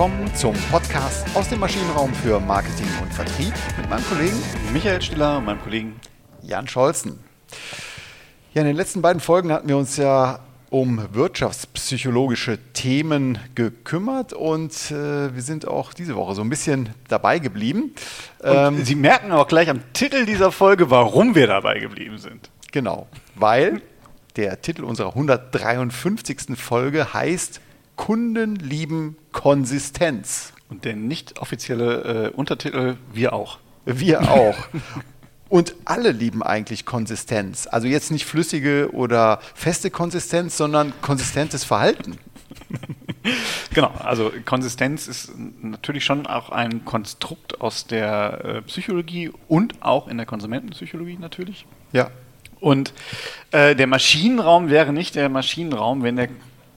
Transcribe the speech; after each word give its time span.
willkommen 0.00 0.34
zum 0.34 0.54
Podcast 0.70 1.26
aus 1.36 1.50
dem 1.50 1.60
Maschinenraum 1.60 2.14
für 2.14 2.40
Marketing 2.40 2.86
und 3.02 3.12
Vertrieb 3.12 3.52
mit 3.76 3.90
meinem 3.90 4.02
Kollegen 4.06 4.36
Michael 4.72 5.02
Stiller 5.02 5.36
und 5.36 5.44
meinem 5.44 5.60
Kollegen 5.60 6.00
Jan 6.40 6.66
Scholzen. 6.66 7.18
Ja, 8.54 8.62
in 8.62 8.68
den 8.68 8.76
letzten 8.76 9.02
beiden 9.02 9.20
Folgen 9.20 9.52
hatten 9.52 9.68
wir 9.68 9.76
uns 9.76 9.98
ja 9.98 10.38
um 10.70 11.06
wirtschaftspsychologische 11.12 12.58
Themen 12.72 13.40
gekümmert 13.54 14.32
und 14.32 14.72
äh, 14.90 15.34
wir 15.34 15.42
sind 15.42 15.68
auch 15.68 15.92
diese 15.92 16.16
Woche 16.16 16.34
so 16.34 16.40
ein 16.40 16.48
bisschen 16.48 16.88
dabei 17.08 17.38
geblieben. 17.38 17.94
Ähm, 18.42 18.82
Sie 18.82 18.94
merken 18.94 19.32
auch 19.32 19.48
gleich 19.48 19.68
am 19.68 19.82
Titel 19.92 20.24
dieser 20.24 20.50
Folge, 20.50 20.88
warum 20.88 21.34
wir 21.34 21.46
dabei 21.46 21.78
geblieben 21.78 22.16
sind. 22.16 22.48
Genau, 22.72 23.06
weil 23.34 23.82
der 24.36 24.62
Titel 24.62 24.84
unserer 24.84 25.08
153. 25.08 26.56
Folge 26.56 27.12
heißt 27.12 27.60
Kunden 28.00 28.56
lieben 28.56 29.18
Konsistenz. 29.30 30.54
Und 30.70 30.86
der 30.86 30.96
nicht 30.96 31.38
offizielle 31.38 32.28
äh, 32.28 32.34
Untertitel 32.34 32.96
Wir 33.12 33.34
auch. 33.34 33.58
Wir 33.84 34.22
auch. 34.22 34.56
Und 35.50 35.74
alle 35.84 36.10
lieben 36.10 36.42
eigentlich 36.42 36.86
Konsistenz. 36.86 37.68
Also 37.70 37.88
jetzt 37.88 38.10
nicht 38.10 38.24
flüssige 38.24 38.88
oder 38.94 39.40
feste 39.54 39.90
Konsistenz, 39.90 40.56
sondern 40.56 40.94
konsistentes 41.02 41.62
Verhalten. 41.62 42.16
genau, 43.74 43.92
also 43.98 44.32
Konsistenz 44.46 45.06
ist 45.06 45.32
natürlich 45.60 46.06
schon 46.06 46.26
auch 46.26 46.48
ein 46.48 46.86
Konstrukt 46.86 47.60
aus 47.60 47.86
der 47.86 48.44
äh, 48.44 48.62
Psychologie 48.62 49.30
und 49.46 49.82
auch 49.82 50.08
in 50.08 50.16
der 50.16 50.24
Konsumentenpsychologie 50.24 51.18
natürlich. 51.18 51.66
Ja. 51.92 52.10
Und 52.60 52.94
äh, 53.50 53.76
der 53.76 53.86
Maschinenraum 53.86 54.70
wäre 54.70 54.92
nicht 54.92 55.16
der 55.16 55.28
Maschinenraum, 55.28 56.02
wenn 56.02 56.16
der 56.16 56.28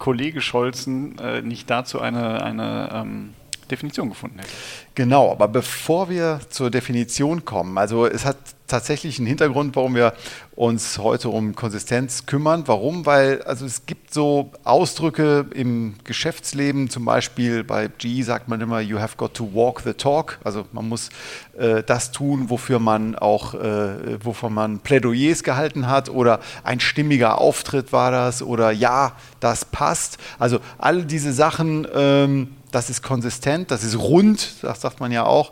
Kollege 0.03 0.41
Scholzen 0.41 1.17
äh, 1.17 1.41
nicht 1.41 1.69
dazu 1.69 2.01
eine, 2.01 2.43
eine 2.43 2.89
ähm, 2.93 3.33
Definition 3.71 4.09
gefunden 4.09 4.39
hätte. 4.39 4.51
Genau, 4.95 5.31
aber 5.31 5.47
bevor 5.47 6.09
wir 6.09 6.41
zur 6.49 6.69
Definition 6.69 7.45
kommen, 7.45 7.77
also 7.77 8.05
es 8.05 8.25
hat 8.25 8.35
tatsächlich 8.73 9.19
einen 9.19 9.27
Hintergrund, 9.27 9.75
warum 9.75 9.93
wir 9.93 10.13
uns 10.55 10.97
heute 10.97 11.29
um 11.29 11.53
Konsistenz 11.53 12.25
kümmern. 12.25 12.63
Warum? 12.65 13.05
Weil 13.05 13.43
also 13.43 13.67
es 13.67 13.85
gibt 13.85 14.11
so 14.11 14.49
Ausdrücke 14.63 15.45
im 15.53 15.93
Geschäftsleben, 16.03 16.89
zum 16.89 17.05
Beispiel 17.05 17.63
bei 17.63 17.87
G 17.99 18.23
sagt 18.23 18.47
man 18.47 18.61
immer, 18.61 18.79
you 18.79 18.97
have 18.97 19.15
got 19.15 19.35
to 19.35 19.47
walk 19.53 19.81
the 19.81 19.93
talk. 19.93 20.39
Also 20.43 20.65
man 20.71 20.89
muss 20.89 21.09
äh, 21.55 21.83
das 21.83 22.11
tun, 22.11 22.49
wofür 22.49 22.79
man 22.79 23.15
auch, 23.15 23.53
äh, 23.53 24.23
wovon 24.25 24.55
man 24.55 24.79
Plädoyers 24.79 25.43
gehalten 25.43 25.87
hat 25.87 26.09
oder 26.09 26.39
ein 26.63 26.79
stimmiger 26.79 27.37
Auftritt 27.37 27.93
war 27.93 28.09
das 28.09 28.41
oder 28.41 28.71
ja, 28.71 29.15
das 29.39 29.65
passt. 29.65 30.17
Also 30.39 30.57
all 30.79 31.03
diese 31.03 31.31
Sachen. 31.31 31.87
Ähm, 31.93 32.55
das 32.71 32.89
ist 32.89 33.03
konsistent, 33.03 33.69
das 33.69 33.83
ist 33.83 33.99
rund, 33.99 34.63
das 34.63 34.81
sagt 34.81 34.99
man 34.99 35.11
ja 35.11 35.27
auch, 35.27 35.51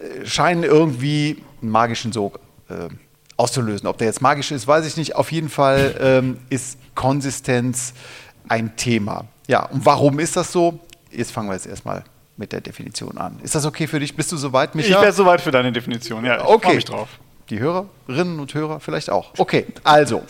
äh, 0.00 0.26
scheinen 0.26 0.64
irgendwie 0.64 1.40
einen 1.62 1.70
magischen 1.70 2.12
Sog 2.12 2.40
äh, 2.68 2.88
auszulösen. 3.36 3.86
Ob 3.86 3.98
der 3.98 4.06
jetzt 4.06 4.22
magisch 4.22 4.50
ist, 4.50 4.66
weiß 4.66 4.86
ich 4.86 4.96
nicht. 4.96 5.16
Auf 5.16 5.32
jeden 5.32 5.48
Fall 5.48 5.94
ähm, 6.00 6.38
ist 6.48 6.78
Konsistenz 6.94 7.92
ein 8.48 8.76
Thema. 8.76 9.24
Ja, 9.46 9.64
und 9.64 9.84
warum 9.84 10.18
ist 10.18 10.36
das 10.36 10.52
so? 10.52 10.80
Jetzt 11.10 11.32
fangen 11.32 11.48
wir 11.48 11.54
jetzt 11.54 11.66
erstmal 11.66 12.04
mit 12.36 12.52
der 12.52 12.60
Definition 12.60 13.16
an. 13.18 13.38
Ist 13.42 13.54
das 13.54 13.64
okay 13.64 13.86
für 13.86 14.00
dich? 14.00 14.14
Bist 14.14 14.32
du 14.32 14.36
soweit, 14.36 14.74
Micha? 14.74 14.96
Ich 14.96 15.00
wäre 15.00 15.12
soweit 15.12 15.40
für 15.40 15.50
deine 15.50 15.72
Definition, 15.72 16.24
ja. 16.24 16.38
Ich 16.38 16.44
okay. 16.44 16.74
mich 16.74 16.84
drauf. 16.84 17.08
Die 17.50 17.60
Hörerinnen 17.60 18.40
und 18.40 18.52
Hörer 18.54 18.80
vielleicht 18.80 19.08
auch. 19.08 19.32
Okay, 19.38 19.66
also. 19.84 20.22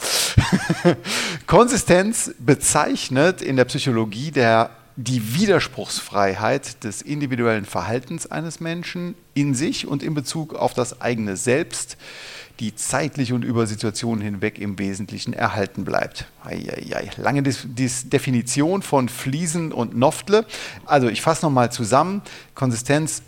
Konsistenz 1.47 2.34
bezeichnet 2.39 3.41
in 3.41 3.56
der 3.56 3.65
Psychologie 3.65 4.31
der 4.31 4.71
die 4.97 5.34
Widerspruchsfreiheit 5.34 6.82
des 6.82 7.03
individuellen 7.03 7.66
Verhaltens 7.66 8.31
eines 8.31 8.60
Menschen 8.60 9.15
in 9.34 9.54
sich 9.54 9.87
und 9.87 10.03
in 10.03 10.15
Bezug 10.15 10.54
auf 10.54 10.72
das 10.72 11.03
eigene 11.03 11.37
Selbst, 11.37 11.98
die 12.60 12.75
zeitlich 12.75 13.34
und 13.34 13.44
über 13.44 13.66
Situationen 13.66 14.25
hinweg 14.25 14.59
im 14.59 14.78
Wesentlichen 14.78 15.34
erhalten 15.34 15.84
bleibt. 15.84 16.25
Eieiei. 16.43 17.10
Lange 17.19 17.43
Dis 17.43 18.09
Definition 18.09 18.81
von 18.81 19.10
Fliesen 19.10 19.72
und 19.72 19.94
Noftle. 19.94 20.47
Also 20.87 21.09
ich 21.09 21.21
fasse 21.21 21.44
nochmal 21.44 21.71
zusammen. 21.71 22.22
Konsistenz 22.54 23.21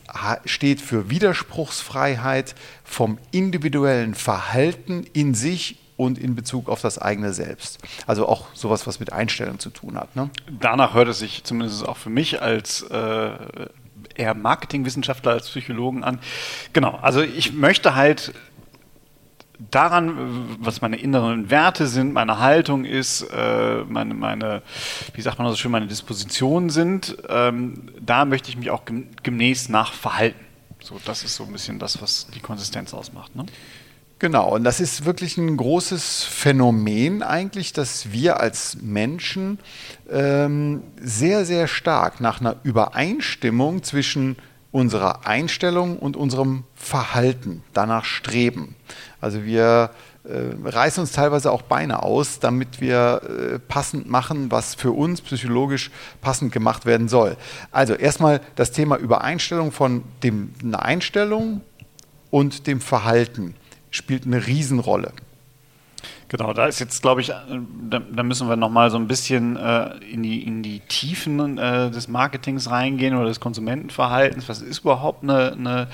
steht 0.47 0.81
für 0.81 1.11
Widerspruchsfreiheit 1.11 2.55
vom 2.83 3.19
individuellen 3.31 4.15
Verhalten 4.15 5.05
in 5.13 5.35
sich 5.35 5.77
und 5.99 6.17
in 6.17 6.35
Bezug 6.35 6.69
auf 6.69 6.81
das 6.81 6.99
eigene 6.99 7.35
Selbst. 7.35 7.79
Also 8.07 8.27
auch 8.27 8.47
sowas, 8.55 8.87
was 8.87 9.01
mit 9.01 9.13
Einstellung 9.13 9.59
zu 9.59 9.69
tun 9.69 9.99
hat. 9.99 10.15
Ne? 10.17 10.31
Danach 10.49 10.95
hört 10.95 11.09
es 11.09 11.19
sich 11.19 11.45
zumindest 11.45 11.87
auch 11.87 11.99
für 11.99 12.09
mich 12.09 12.41
als 12.41 12.83
äh, 12.83 13.31
eher 14.15 14.35
Marketingwissenschaftler 14.35 15.33
als 15.33 15.49
Psychologen 15.51 16.05
an. 16.05 16.21
Genau, 16.73 16.99
also 17.03 17.21
ich 17.21 17.53
möchte 17.53 17.97
halt 17.97 18.33
daran, 19.73 20.57
was 20.61 20.81
meine 20.81 20.97
inneren 20.97 21.51
Werte 21.51 21.89
sind, 21.89 22.13
meine 22.13 22.39
Haltung 22.39 22.85
ist, 22.85 23.23
äh, 23.23 23.83
meine, 23.89 24.15
meine, 24.15 24.63
wie 25.15 25.21
sagt 25.21 25.41
man 25.41 25.51
so 25.51 25.57
schön, 25.57 25.73
meine 25.73 25.89
Dispositionen 25.89 26.71
sind, 26.71 27.17
ähm, 27.29 27.91
da 28.01 28.25
möchte 28.25 28.51
ich 28.51 28.57
mich 28.57 28.71
auch 28.71 28.83
gemäß 29.25 29.69
nach 29.69 29.93
verhalten. 29.93 30.39
So, 30.81 31.01
das 31.05 31.25
ist 31.25 31.35
so 31.35 31.43
ein 31.43 31.53
bisschen 31.53 31.81
das, 31.81 32.01
was 32.01 32.29
die 32.29 32.41
Konsistenz 32.41 32.95
ausmacht. 32.95 33.35
Ne? 33.35 33.47
Genau, 34.21 34.57
und 34.57 34.65
das 34.65 34.81
ist 34.81 35.05
wirklich 35.05 35.37
ein 35.39 35.57
großes 35.57 36.25
Phänomen 36.25 37.23
eigentlich, 37.23 37.73
dass 37.73 38.11
wir 38.11 38.41
als 38.41 38.79
Menschen 38.83 39.61
ähm, 40.11 40.83
sehr, 41.01 41.45
sehr 41.45 41.69
stark 41.69 42.21
nach 42.21 42.41
einer 42.41 42.57
Übereinstimmung 42.65 43.85
zwischen 43.85 44.37
unserer 44.73 45.25
Einstellung 45.25 46.01
und 46.01 46.17
unserem 46.17 46.65
Verhalten 46.75 47.63
danach 47.75 48.05
streben. 48.05 48.75
Also 49.21 49.45
wir 49.45 49.91
äh, 50.25 50.69
reißen 50.69 51.01
uns 51.01 51.13
teilweise 51.13 51.53
auch 51.53 51.63
Beine 51.63 52.03
aus, 52.03 52.41
damit 52.41 52.81
wir 52.81 53.23
äh, 53.23 53.59
passend 53.61 54.11
machen, 54.11 54.51
was 54.51 54.75
für 54.75 54.91
uns 54.91 55.21
psychologisch 55.21 55.93
passend 56.21 56.51
gemacht 56.51 56.87
werden 56.87 57.09
soll. 57.09 57.37
Also 57.71 57.95
erstmal 57.95 58.41
das 58.57 58.73
Thema 58.73 58.97
Übereinstellung 58.97 59.71
von 59.71 60.03
dem, 60.25 60.53
einer 60.61 60.83
Einstellung 60.83 61.61
und 62.31 62.67
dem 62.67 62.81
Verhalten 62.81 63.55
spielt 63.91 64.27
eine 64.27 64.47
Riesenrolle. 64.47 65.13
Genau, 66.29 66.53
da 66.53 66.67
ist 66.67 66.79
jetzt, 66.79 67.01
glaube 67.01 67.23
ich, 67.23 67.31
äh, 67.31 67.35
da, 67.89 68.01
da, 68.01 68.23
müssen 68.23 68.49
wir 68.49 68.57
nochmal 68.57 68.91
so 68.91 68.99
ein 68.99 69.09
bisschen 69.09 69.57
äh, 69.57 69.97
in, 70.13 70.23
die, 70.23 70.43
in 70.43 70.63
die 70.63 70.81
Tiefen 70.81 71.57
äh, 71.57 71.91
des 71.91 72.07
Marketings 72.09 72.71
reingehen 72.71 73.17
oder 73.17 73.29
des 73.29 73.41
Konsumentenverhaltens. 73.41 74.47
Was 74.49 74.61
ist 74.61 74.81
überhaupt 74.81 75.23
eine, 75.23 75.53
eine, 75.53 75.89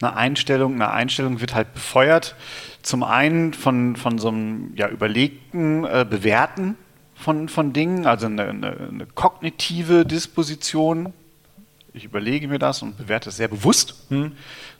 eine, 0.00 0.14
Einstellung? 0.14 0.74
Eine 0.74 0.90
Einstellung 0.90 1.40
wird 1.40 1.54
halt 1.54 1.72
befeuert. 1.72 2.36
Zum 2.82 3.02
einen 3.02 3.54
von, 3.54 3.96
von 3.96 4.18
so 4.18 4.28
einem 4.28 4.74
ja, 4.76 4.88
überlegten 4.88 5.84
äh, 5.84 6.06
Bewerten 6.08 6.76
von, 7.14 7.48
von 7.48 7.72
Dingen, 7.72 8.06
also 8.06 8.26
eine, 8.26 8.44
eine, 8.44 8.76
eine 8.76 9.06
kognitive 9.06 10.04
Disposition. 10.04 11.14
Ich 11.94 12.04
überlege 12.04 12.46
mir 12.46 12.58
das 12.58 12.82
und 12.82 12.98
bewerte 12.98 13.30
es 13.30 13.38
sehr 13.38 13.48
bewusst. 13.48 13.94
Hm. 14.10 14.32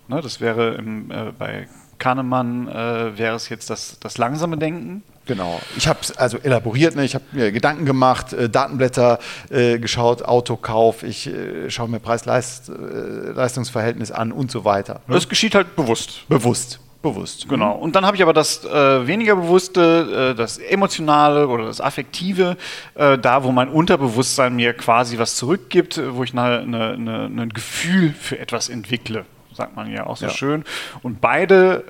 Ne, 0.06 0.20
das 0.20 0.40
wäre 0.40 0.74
im, 0.74 1.10
äh, 1.10 1.32
bei 1.36 1.66
Kahnemann 1.98 2.68
äh, 2.68 3.18
wäre 3.18 3.36
es 3.36 3.48
jetzt 3.48 3.70
das, 3.70 3.98
das 4.00 4.18
langsame 4.18 4.56
Denken. 4.56 5.02
Genau. 5.28 5.60
Ich 5.76 5.86
habe 5.86 6.00
es 6.00 6.16
also 6.16 6.38
elaboriert, 6.38 6.96
ne? 6.96 7.04
ich 7.04 7.14
habe 7.14 7.26
mir 7.32 7.52
Gedanken 7.52 7.84
gemacht, 7.84 8.32
äh, 8.32 8.48
Datenblätter 8.48 9.18
äh, 9.50 9.78
geschaut, 9.78 10.22
Autokauf, 10.22 11.02
ich 11.02 11.26
äh, 11.26 11.68
schaue 11.70 11.88
mir 11.88 12.00
Preis-Leistungsverhältnis 12.00 14.08
äh, 14.08 14.14
an 14.14 14.32
und 14.32 14.50
so 14.50 14.64
weiter. 14.64 15.02
Ne? 15.06 15.12
Das 15.14 15.28
geschieht 15.28 15.54
halt 15.54 15.76
bewusst. 15.76 16.26
Bewusst. 16.28 16.80
Bewusst. 17.02 17.46
Genau. 17.48 17.76
Und 17.76 17.94
dann 17.94 18.06
habe 18.06 18.16
ich 18.16 18.22
aber 18.22 18.32
das 18.32 18.64
äh, 18.64 19.06
weniger 19.06 19.36
bewusste, 19.36 20.34
das 20.36 20.58
emotionale 20.58 21.46
oder 21.46 21.66
das 21.66 21.80
affektive, 21.80 22.56
da 22.96 23.44
wo 23.44 23.52
mein 23.52 23.68
Unterbewusstsein 23.68 24.56
mir 24.56 24.74
quasi 24.74 25.16
was 25.16 25.36
zurückgibt, 25.36 26.02
wo 26.10 26.24
ich 26.24 26.36
eine, 26.36 26.58
eine, 26.58 26.94
eine, 26.94 27.42
ein 27.42 27.50
Gefühl 27.50 28.12
für 28.12 28.40
etwas 28.40 28.68
entwickle 28.68 29.26
sagt 29.58 29.76
man 29.76 29.90
ja 29.90 30.06
auch 30.06 30.16
so 30.16 30.26
ja. 30.26 30.32
schön. 30.32 30.64
Und 31.02 31.20
beide 31.20 31.84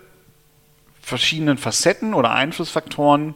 verschiedenen 1.01 1.57
Facetten 1.57 2.15
oder 2.15 2.33
Einflussfaktoren 2.33 3.35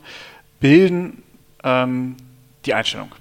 bilden 0.58 1.22
ähm, 1.62 2.16
die 2.64 2.74
Einstellung. 2.74 3.12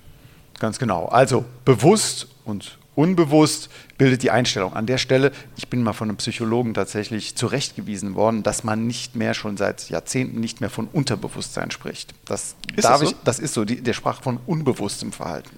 Ganz 0.59 0.79
genau. 0.79 1.05
Also 1.05 1.45
bewusst 1.65 2.27
und 2.45 2.77
unbewusst 2.95 3.69
bildet 3.97 4.23
die 4.23 4.31
Einstellung. 4.31 4.73
An 4.73 4.85
der 4.85 4.97
Stelle, 4.97 5.31
ich 5.57 5.67
bin 5.67 5.83
mal 5.83 5.93
von 5.93 6.09
einem 6.09 6.17
Psychologen 6.17 6.73
tatsächlich 6.73 7.35
zurechtgewiesen 7.35 8.15
worden, 8.15 8.43
dass 8.43 8.63
man 8.63 8.87
nicht 8.87 9.15
mehr 9.15 9.33
schon 9.33 9.57
seit 9.57 9.89
Jahrzehnten 9.89 10.39
nicht 10.39 10.61
mehr 10.61 10.69
von 10.69 10.87
Unterbewusstsein 10.87 11.71
spricht. 11.71 12.13
Das, 12.25 12.55
ist 12.75 12.85
das, 12.85 12.99
so? 12.99 13.05
Ich, 13.05 13.15
das 13.23 13.39
ist 13.39 13.53
so, 13.53 13.65
die, 13.65 13.81
der 13.81 13.93
sprach 13.93 14.21
von 14.21 14.39
unbewusstem 14.45 15.11
Verhalten. 15.11 15.57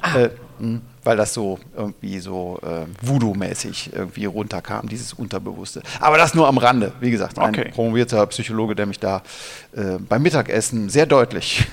Ah. 0.00 0.18
Äh, 0.18 0.30
hm, 0.62 0.80
weil 1.02 1.16
das 1.16 1.34
so 1.34 1.58
irgendwie 1.76 2.20
so 2.20 2.60
äh, 2.62 2.86
Voodoo-mäßig 3.04 3.90
irgendwie 3.94 4.26
runterkam, 4.26 4.88
dieses 4.88 5.12
Unterbewusste. 5.12 5.82
Aber 5.98 6.18
das 6.18 6.34
nur 6.34 6.46
am 6.46 6.56
Rande. 6.56 6.92
Wie 7.00 7.10
gesagt, 7.10 7.36
ein 7.36 7.48
okay. 7.48 7.72
promovierter 7.74 8.24
Psychologe, 8.28 8.76
der 8.76 8.86
mich 8.86 9.00
da 9.00 9.22
äh, 9.74 9.98
beim 9.98 10.22
Mittagessen 10.22 10.88
sehr 10.88 11.06
deutlich 11.06 11.66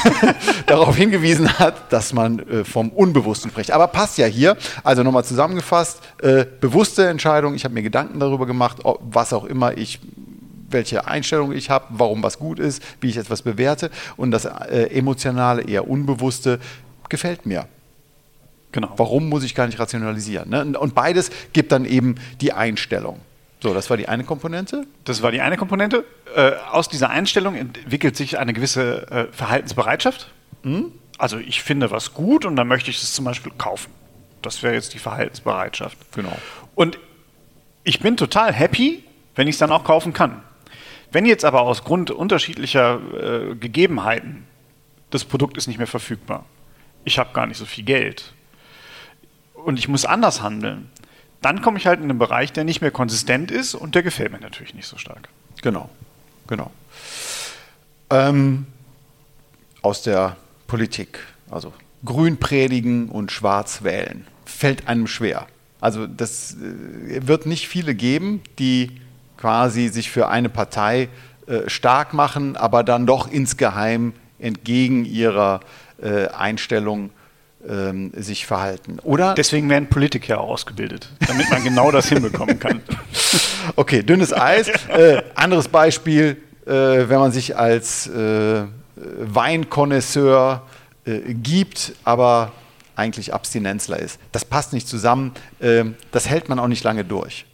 darauf 0.66 0.94
hingewiesen 0.94 1.58
hat, 1.58 1.90
dass 1.90 2.12
man 2.12 2.40
äh, 2.40 2.64
vom 2.64 2.90
Unbewussten 2.90 3.50
spricht. 3.50 3.70
Aber 3.70 3.86
passt 3.86 4.18
ja 4.18 4.26
hier. 4.26 4.58
Also 4.84 5.02
nochmal 5.02 5.24
zusammengefasst, 5.24 6.02
äh, 6.20 6.44
bewusste 6.60 7.08
Entscheidung. 7.08 7.54
Ich 7.54 7.64
habe 7.64 7.72
mir 7.72 7.82
Gedanken 7.82 8.20
darüber 8.20 8.44
gemacht, 8.44 8.80
ob, 8.84 9.00
was 9.10 9.32
auch 9.32 9.44
immer 9.44 9.78
ich 9.78 10.00
welche 10.70 11.06
Einstellung 11.06 11.52
ich 11.52 11.70
habe, 11.70 11.86
warum 11.88 12.22
was 12.22 12.38
gut 12.38 12.58
ist, 12.58 12.82
wie 13.00 13.08
ich 13.08 13.16
etwas 13.16 13.40
bewerte. 13.40 13.90
Und 14.18 14.32
das 14.32 14.44
äh, 14.44 14.90
emotionale, 14.90 15.62
eher 15.62 15.88
unbewusste 15.88 16.60
gefällt 17.08 17.46
mir. 17.46 17.66
Genau. 18.72 18.92
Warum 18.96 19.28
muss 19.28 19.44
ich 19.44 19.54
gar 19.54 19.66
nicht 19.66 19.78
rationalisieren? 19.78 20.50
Ne? 20.50 20.78
Und 20.78 20.94
beides 20.94 21.30
gibt 21.52 21.72
dann 21.72 21.84
eben 21.84 22.16
die 22.40 22.52
Einstellung. 22.52 23.20
So, 23.60 23.74
das 23.74 23.90
war 23.90 23.96
die 23.96 24.08
eine 24.08 24.24
Komponente. 24.24 24.86
Das 25.04 25.22
war 25.22 25.32
die 25.32 25.40
eine 25.40 25.56
Komponente. 25.56 26.04
Äh, 26.34 26.52
aus 26.70 26.88
dieser 26.88 27.10
Einstellung 27.10 27.56
entwickelt 27.56 28.16
sich 28.16 28.38
eine 28.38 28.52
gewisse 28.52 29.10
äh, 29.10 29.32
Verhaltensbereitschaft. 29.32 30.30
Mhm. 30.62 30.92
Also 31.16 31.38
ich 31.38 31.62
finde 31.62 31.90
was 31.90 32.14
gut 32.14 32.44
und 32.44 32.54
dann 32.54 32.68
möchte 32.68 32.90
ich 32.90 33.02
es 33.02 33.12
zum 33.12 33.24
Beispiel 33.24 33.52
kaufen. 33.58 33.90
Das 34.42 34.62
wäre 34.62 34.74
jetzt 34.74 34.94
die 34.94 35.00
Verhaltensbereitschaft. 35.00 35.98
Genau. 36.14 36.36
Und 36.76 36.98
ich 37.82 37.98
bin 37.98 38.16
total 38.16 38.52
happy, 38.52 39.02
wenn 39.34 39.48
ich 39.48 39.54
es 39.54 39.58
dann 39.58 39.72
auch 39.72 39.82
kaufen 39.82 40.12
kann. 40.12 40.42
Wenn 41.10 41.26
jetzt 41.26 41.44
aber 41.44 41.62
aus 41.62 41.82
Grund 41.82 42.10
unterschiedlicher 42.10 43.00
äh, 43.14 43.54
Gegebenheiten 43.56 44.46
das 45.10 45.24
Produkt 45.24 45.56
ist 45.56 45.66
nicht 45.66 45.78
mehr 45.78 45.86
verfügbar, 45.86 46.44
ich 47.04 47.18
habe 47.18 47.32
gar 47.32 47.46
nicht 47.46 47.56
so 47.56 47.64
viel 47.64 47.84
Geld 47.84 48.34
und 49.64 49.78
ich 49.78 49.88
muss 49.88 50.04
anders 50.04 50.42
handeln, 50.42 50.90
dann 51.40 51.62
komme 51.62 51.78
ich 51.78 51.86
halt 51.86 52.00
in 52.00 52.10
einen 52.10 52.18
Bereich, 52.18 52.52
der 52.52 52.64
nicht 52.64 52.80
mehr 52.80 52.90
konsistent 52.90 53.50
ist 53.50 53.74
und 53.74 53.94
der 53.94 54.02
gefällt 54.02 54.32
mir 54.32 54.40
natürlich 54.40 54.74
nicht 54.74 54.86
so 54.86 54.96
stark. 54.96 55.28
Genau, 55.62 55.88
genau. 56.46 56.70
Ähm, 58.10 58.66
aus 59.82 60.02
der 60.02 60.36
Politik, 60.66 61.20
also 61.50 61.72
grün 62.04 62.38
predigen 62.38 63.08
und 63.08 63.30
schwarz 63.30 63.82
wählen, 63.82 64.26
fällt 64.44 64.88
einem 64.88 65.06
schwer. 65.06 65.46
Also 65.80 66.06
das 66.06 66.54
äh, 66.54 67.26
wird 67.26 67.46
nicht 67.46 67.68
viele 67.68 67.94
geben, 67.94 68.42
die 68.58 69.00
quasi 69.36 69.88
sich 69.88 70.10
für 70.10 70.28
eine 70.28 70.48
Partei 70.48 71.08
äh, 71.46 71.68
stark 71.68 72.14
machen, 72.14 72.56
aber 72.56 72.82
dann 72.82 73.06
doch 73.06 73.30
insgeheim 73.30 74.12
entgegen 74.40 75.04
ihrer 75.04 75.60
äh, 76.02 76.26
Einstellung 76.28 77.10
ähm, 77.66 78.12
sich 78.14 78.46
verhalten. 78.46 78.98
Oder 79.02 79.34
Deswegen 79.34 79.68
werden 79.68 79.88
Politiker 79.88 80.40
auch 80.40 80.50
ausgebildet, 80.50 81.08
damit 81.26 81.50
man 81.50 81.64
genau 81.64 81.90
das 81.90 82.08
hinbekommen 82.08 82.58
kann. 82.58 82.82
Okay, 83.76 84.02
dünnes 84.02 84.32
Eis. 84.32 84.68
Äh, 84.88 85.22
anderes 85.34 85.68
Beispiel, 85.68 86.38
äh, 86.64 86.70
wenn 86.70 87.18
man 87.18 87.32
sich 87.32 87.56
als 87.56 88.06
äh, 88.06 88.62
Weinkonnoisseur 88.96 90.62
äh, 91.04 91.34
gibt, 91.34 91.92
aber 92.04 92.52
eigentlich 92.96 93.34
Abstinenzler 93.34 93.98
ist. 93.98 94.18
Das 94.32 94.46
passt 94.46 94.72
nicht 94.72 94.88
zusammen. 94.88 95.32
Ähm, 95.60 95.96
das 96.12 96.28
hält 96.28 96.48
man 96.48 96.58
auch 96.58 96.66
nicht 96.66 96.82
lange 96.82 97.04
durch. 97.04 97.44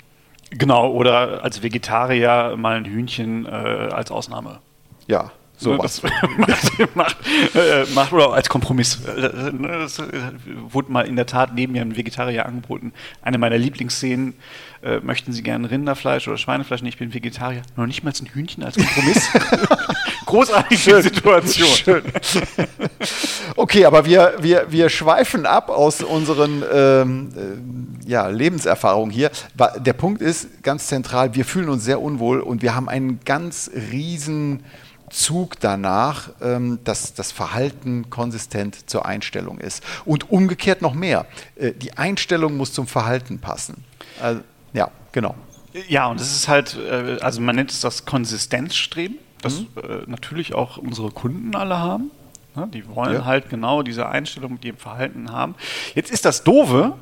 Genau, 0.50 0.90
oder 0.92 1.42
als 1.42 1.62
Vegetarier 1.62 2.54
mal 2.56 2.76
ein 2.76 2.84
Hühnchen 2.84 3.44
äh, 3.46 3.48
als 3.48 4.10
Ausnahme. 4.10 4.60
Ja, 5.08 5.32
so 5.56 5.78
was. 5.78 6.02
macht, 6.94 7.16
äh, 7.54 7.84
macht, 7.94 8.12
oder 8.12 8.32
als 8.32 8.48
Kompromiss. 8.48 8.98
Das 9.04 9.98
äh, 9.98 10.04
wurde 10.68 10.90
mal 10.90 11.06
in 11.06 11.16
der 11.16 11.26
Tat 11.26 11.54
neben 11.54 11.72
mir 11.72 11.82
ein 11.82 11.96
Vegetarier 11.96 12.46
angeboten. 12.46 12.92
Eine 13.22 13.38
meiner 13.38 13.58
Lieblingsszenen. 13.58 14.34
Äh, 14.82 15.00
möchten 15.00 15.32
Sie 15.32 15.42
gerne 15.42 15.70
Rinderfleisch 15.70 16.28
oder 16.28 16.36
Schweinefleisch? 16.36 16.82
Nee, 16.82 16.90
ich 16.90 16.98
bin 16.98 17.14
Vegetarier. 17.14 17.62
Noch 17.76 17.86
nicht 17.86 18.04
mal 18.04 18.12
ein 18.12 18.26
Hühnchen 18.26 18.62
als 18.62 18.76
Kompromiss. 18.76 19.30
Großartige 20.26 20.80
Schön. 20.80 21.02
Situation. 21.02 21.68
Schön. 21.68 22.02
Okay, 23.56 23.84
aber 23.86 24.04
wir, 24.04 24.34
wir, 24.40 24.66
wir 24.70 24.88
schweifen 24.88 25.46
ab 25.46 25.70
aus 25.70 26.02
unseren 26.02 26.62
ähm, 26.72 27.28
äh, 28.04 28.10
ja, 28.10 28.28
Lebenserfahrungen 28.28 29.10
hier. 29.10 29.30
Der 29.78 29.92
Punkt 29.92 30.20
ist 30.20 30.62
ganz 30.62 30.88
zentral, 30.88 31.34
wir 31.34 31.44
fühlen 31.44 31.68
uns 31.68 31.84
sehr 31.84 32.02
unwohl 32.02 32.40
und 32.40 32.62
wir 32.62 32.74
haben 32.74 32.88
einen 32.88 33.20
ganz 33.24 33.70
riesen 33.90 34.64
Zug 35.10 35.60
danach, 35.60 36.30
ähm, 36.40 36.78
dass 36.84 37.14
das 37.14 37.32
Verhalten 37.32 38.10
konsistent 38.10 38.88
zur 38.88 39.06
Einstellung 39.06 39.58
ist. 39.58 39.82
Und 40.04 40.30
umgekehrt 40.30 40.82
noch 40.82 40.94
mehr. 40.94 41.26
Äh, 41.56 41.72
die 41.72 41.96
Einstellung 41.96 42.56
muss 42.56 42.72
zum 42.72 42.86
Verhalten 42.86 43.38
passen. 43.38 43.84
Also, 44.20 44.40
ja, 44.72 44.90
genau. 45.12 45.34
Ja, 45.88 46.06
und 46.06 46.20
das 46.20 46.34
ist 46.34 46.48
halt, 46.48 46.76
äh, 46.76 47.18
also 47.20 47.40
man 47.40 47.56
nennt 47.56 47.70
es 47.70 47.80
das 47.80 48.04
Konsistenzstreben, 48.04 49.18
das 49.42 49.60
mhm. 49.60 49.66
äh, 49.82 50.02
natürlich 50.06 50.54
auch 50.54 50.76
unsere 50.76 51.10
Kunden 51.10 51.54
alle 51.54 51.78
haben. 51.78 52.10
Die 52.72 52.86
wollen 52.86 53.14
ja. 53.14 53.24
halt 53.24 53.48
genau 53.50 53.82
diese 53.82 54.08
Einstellung 54.08 54.52
mit 54.52 54.64
ihrem 54.64 54.76
Verhalten 54.76 55.32
haben. 55.32 55.56
Jetzt 55.96 56.12
ist 56.12 56.24
das 56.24 56.44
Doofe, 56.44 56.96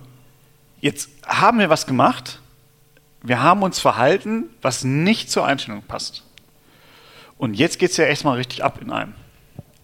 jetzt 0.81 1.11
haben 1.27 1.59
wir 1.59 1.69
was 1.69 1.87
gemacht, 1.87 2.41
wir 3.23 3.43
haben 3.43 3.63
uns 3.63 3.79
verhalten, 3.79 4.47
was 4.63 4.83
nicht 4.83 5.31
zur 5.31 5.47
Einstellung 5.47 5.83
passt. 5.83 6.25
Und 7.43 7.55
jetzt 7.55 7.81
geht 7.81 7.91
es 7.91 7.97
ja 7.97 8.05
echt 8.05 8.25
mal 8.25 8.37
richtig 8.37 8.63
ab 8.63 8.79
in 8.81 8.93
einem. 8.93 9.15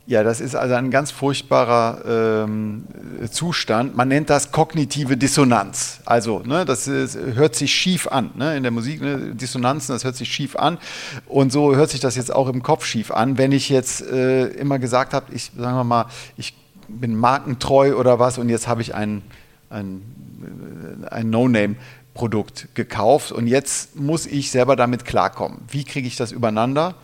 Ja, 0.06 0.22
das 0.22 0.40
ist 0.40 0.54
also 0.54 0.76
ein 0.76 0.92
ganz 0.92 1.10
furchtbarer 1.10 2.44
ähm, 2.44 2.84
Zustand. 3.32 3.96
Man 3.96 4.06
nennt 4.06 4.30
das 4.30 4.52
kognitive 4.52 5.16
Dissonanz. 5.16 5.98
Also, 6.04 6.38
ne, 6.46 6.64
das 6.64 6.86
ist, 6.86 7.18
hört 7.18 7.56
sich 7.56 7.74
schief 7.74 8.06
an. 8.06 8.30
Ne? 8.36 8.56
In 8.56 8.62
der 8.62 8.70
Musik, 8.70 9.00
ne, 9.00 9.34
Dissonanzen, 9.34 9.92
das 9.92 10.04
hört 10.04 10.14
sich 10.14 10.32
schief 10.32 10.54
an. 10.54 10.78
Und 11.26 11.50
so 11.50 11.74
hört 11.74 11.90
sich 11.90 11.98
das 11.98 12.14
jetzt 12.14 12.32
auch 12.32 12.46
im 12.46 12.62
Kopf 12.62 12.84
schief 12.84 13.10
an. 13.10 13.38
Wenn 13.38 13.50
ich 13.50 13.70
jetzt 13.70 14.02
äh, 14.02 14.46
immer 14.50 14.78
gesagt 14.78 15.12
habe, 15.12 15.34
ich 15.34 15.50
sagen 15.58 15.76
wir 15.76 15.82
mal, 15.82 16.06
ich 16.36 16.54
bin 16.86 17.16
markentreu 17.16 17.96
oder 17.96 18.20
was 18.20 18.38
und 18.38 18.50
jetzt 18.50 18.68
habe 18.68 18.82
ich 18.82 18.94
ein, 18.94 19.22
ein, 19.68 21.02
äh, 21.02 21.08
ein 21.08 21.28
No-Name-Produkt 21.30 22.68
gekauft 22.76 23.32
und 23.32 23.48
jetzt 23.48 23.96
muss 23.96 24.26
ich 24.26 24.52
selber 24.52 24.76
damit 24.76 25.04
klarkommen. 25.04 25.62
Wie 25.68 25.82
kriege 25.82 26.06
ich 26.06 26.14
das 26.14 26.30
übereinander? 26.30 26.94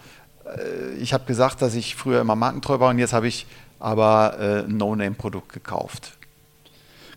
Äh, 0.45 0.95
ich 1.01 1.13
habe 1.13 1.25
gesagt, 1.25 1.63
dass 1.63 1.75
ich 1.75 1.97
früher 1.97 2.21
immer 2.21 2.37
markentreu 2.37 2.81
war 2.81 2.91
und 2.91 2.99
jetzt 2.99 3.13
habe 3.13 3.29
ich 3.29 3.47
aber 3.79 4.37
äh, 4.39 4.59
ein 4.65 4.77
No-Name-Produkt 4.77 5.53
gekauft. 5.53 6.13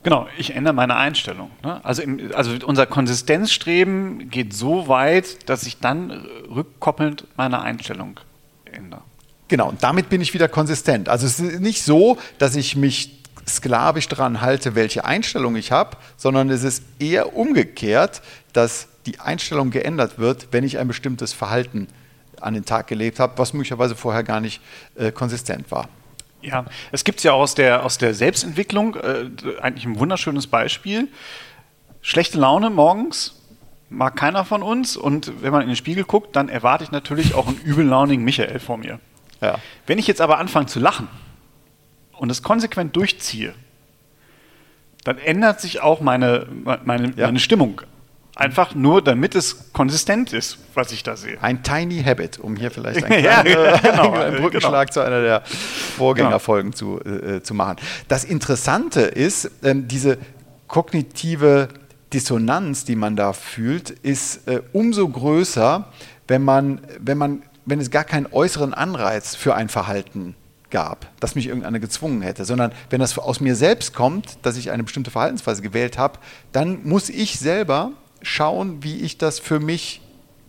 Genau, 0.04 0.28
ich 0.38 0.56
ändere 0.56 0.74
meine 0.74 0.96
Einstellung. 0.96 1.52
Ne? 1.64 1.84
Also, 1.84 2.02
im, 2.02 2.32
also 2.34 2.56
unser 2.66 2.86
Konsistenzstreben 2.86 4.30
geht 4.30 4.54
so 4.54 4.88
weit, 4.88 5.50
dass 5.50 5.64
ich 5.64 5.80
dann 5.80 6.12
rückkoppelnd 6.50 7.26
meine 7.36 7.62
Einstellung 7.62 8.20
ändere. 8.72 9.02
Genau, 9.48 9.70
und 9.70 9.84
damit 9.84 10.10
bin 10.10 10.22
ich 10.22 10.34
wieder 10.34 10.48
konsistent. 10.48 11.10
Also 11.10 11.26
es 11.26 11.40
ist 11.40 11.62
nicht 11.62 11.84
so, 11.84 12.18
dass 12.38 12.56
ich 12.56 12.76
mich 12.76 13.18
sklavisch 13.48 14.08
daran 14.08 14.42
halte, 14.42 14.76
welche 14.76 15.06
Einstellung 15.06 15.56
ich 15.56 15.72
habe, 15.72 15.98
sondern 16.18 16.50
es 16.50 16.64
ist 16.64 16.84
eher 17.00 17.36
umgekehrt, 17.36 18.22
dass 18.52 18.88
die 19.06 19.20
Einstellung 19.20 19.72
geändert 19.72 20.20
wird, 20.20 20.50
wenn 20.52 20.66
ich 20.66 20.78
ein 20.78 20.88
bestimmtes 20.88 21.32
Verhalten 21.32 21.88
an 22.42 22.54
den 22.54 22.66
Tag 22.66 22.88
gelegt 22.88 23.20
habe, 23.20 23.38
was 23.38 23.54
möglicherweise 23.54 23.96
vorher 23.96 24.24
gar 24.24 24.40
nicht 24.40 24.62
äh, 24.96 25.12
konsistent 25.12 25.70
war. 25.72 25.90
Ja, 26.42 26.66
es 26.92 27.04
gibt 27.04 27.20
es 27.20 27.24
ja 27.24 27.32
aus 27.34 27.56
der, 27.56 27.84
aus 27.84 27.98
der 27.98 28.14
Selbstentwicklung 28.14 28.96
äh, 28.96 29.30
eigentlich 29.62 29.86
ein 29.86 30.00
wunderschönes 30.00 30.48
Beispiel. 30.48 31.08
Schlechte 32.02 32.38
Laune 32.38 32.70
morgens 32.70 33.42
mag 33.90 34.16
keiner 34.16 34.46
von 34.46 34.62
uns 34.62 34.98
und 34.98 35.42
wenn 35.42 35.52
man 35.52 35.62
in 35.62 35.68
den 35.68 35.76
Spiegel 35.76 36.04
guckt, 36.04 36.36
dann 36.36 36.50
erwarte 36.50 36.84
ich 36.84 36.92
natürlich 36.92 37.34
auch 37.34 37.48
einen 37.48 37.58
übellaunigen 37.58 38.24
Michael 38.24 38.60
vor 38.60 38.78
mir. 38.78 39.00
Ja. 39.42 39.56
Wenn 39.86 39.98
ich 39.98 40.08
jetzt 40.08 40.22
aber 40.22 40.38
anfange 40.40 40.68
zu 40.68 40.80
lachen 40.80 41.08
und 42.18 42.30
es 42.30 42.44
konsequent 42.44 42.96
durchziehe, 42.96 43.54
dann 45.04 45.18
ändert 45.18 45.62
sich 45.62 45.82
auch 45.82 46.02
meine, 46.02 46.48
meine, 46.84 47.14
ja. 47.16 47.28
meine 47.28 47.40
Stimmung 47.40 47.82
Einfach 48.38 48.76
nur, 48.76 49.02
damit 49.02 49.34
es 49.34 49.74
konsistent 49.74 50.32
ist, 50.32 50.60
was 50.76 50.92
ich 50.92 51.02
da 51.02 51.18
sehe. 51.18 51.42
Ein 51.42 51.64
Tiny 51.64 52.04
Habit, 52.04 52.38
um 52.38 52.56
hier 52.56 52.70
vielleicht 52.70 53.04
einen, 53.04 53.24
kleinen, 53.24 53.48
ja, 53.48 53.78
genau, 53.82 54.12
einen 54.14 54.38
Brückenschlag 54.38 54.90
genau. 54.90 54.94
zu 54.94 55.00
einer 55.00 55.22
der 55.24 55.42
Vorgängerfolgen 55.98 56.70
genau. 56.70 57.00
zu, 57.00 57.10
äh, 57.10 57.42
zu 57.42 57.56
machen. 57.56 57.78
Das 58.08 58.24
Interessante 58.24 59.02
ist, 59.02 59.50
ähm, 59.64 59.88
diese 59.88 60.20
kognitive 60.68 61.70
Dissonanz, 62.14 62.86
die 62.86 62.96
man 62.96 63.16
da 63.16 63.34
fühlt, 63.34 63.90
ist 63.90 64.48
äh, 64.48 64.62
umso 64.72 65.10
größer, 65.10 65.92
wenn 66.28 66.44
man, 66.44 66.82
wenn 67.00 67.18
man, 67.18 67.42
wenn 67.66 67.80
es 67.80 67.90
gar 67.90 68.04
keinen 68.04 68.28
äußeren 68.28 68.76
Anreiz 68.76 69.34
für 69.34 69.56
ein 69.56 69.68
Verhalten 69.68 70.36
gab, 70.70 71.08
dass 71.20 71.34
mich 71.34 71.48
irgendeiner 71.48 71.80
gezwungen 71.80 72.22
hätte, 72.22 72.46
sondern 72.46 72.72
wenn 72.92 73.00
das 73.00 73.18
aus 73.18 73.40
mir 73.40 73.56
selbst 73.56 73.96
kommt, 73.96 74.38
dass 74.44 74.58
ich 74.58 74.70
eine 74.70 74.84
bestimmte 74.84 75.10
Verhaltensweise 75.10 75.64
gewählt 75.64 75.98
habe, 75.98 76.20
dann 76.52 76.84
muss 76.84 77.10
ich 77.10 77.40
selber 77.40 77.94
schauen, 78.22 78.84
wie 78.84 79.02
ich 79.02 79.18
das 79.18 79.40
für 79.40 79.60
mich 79.60 80.02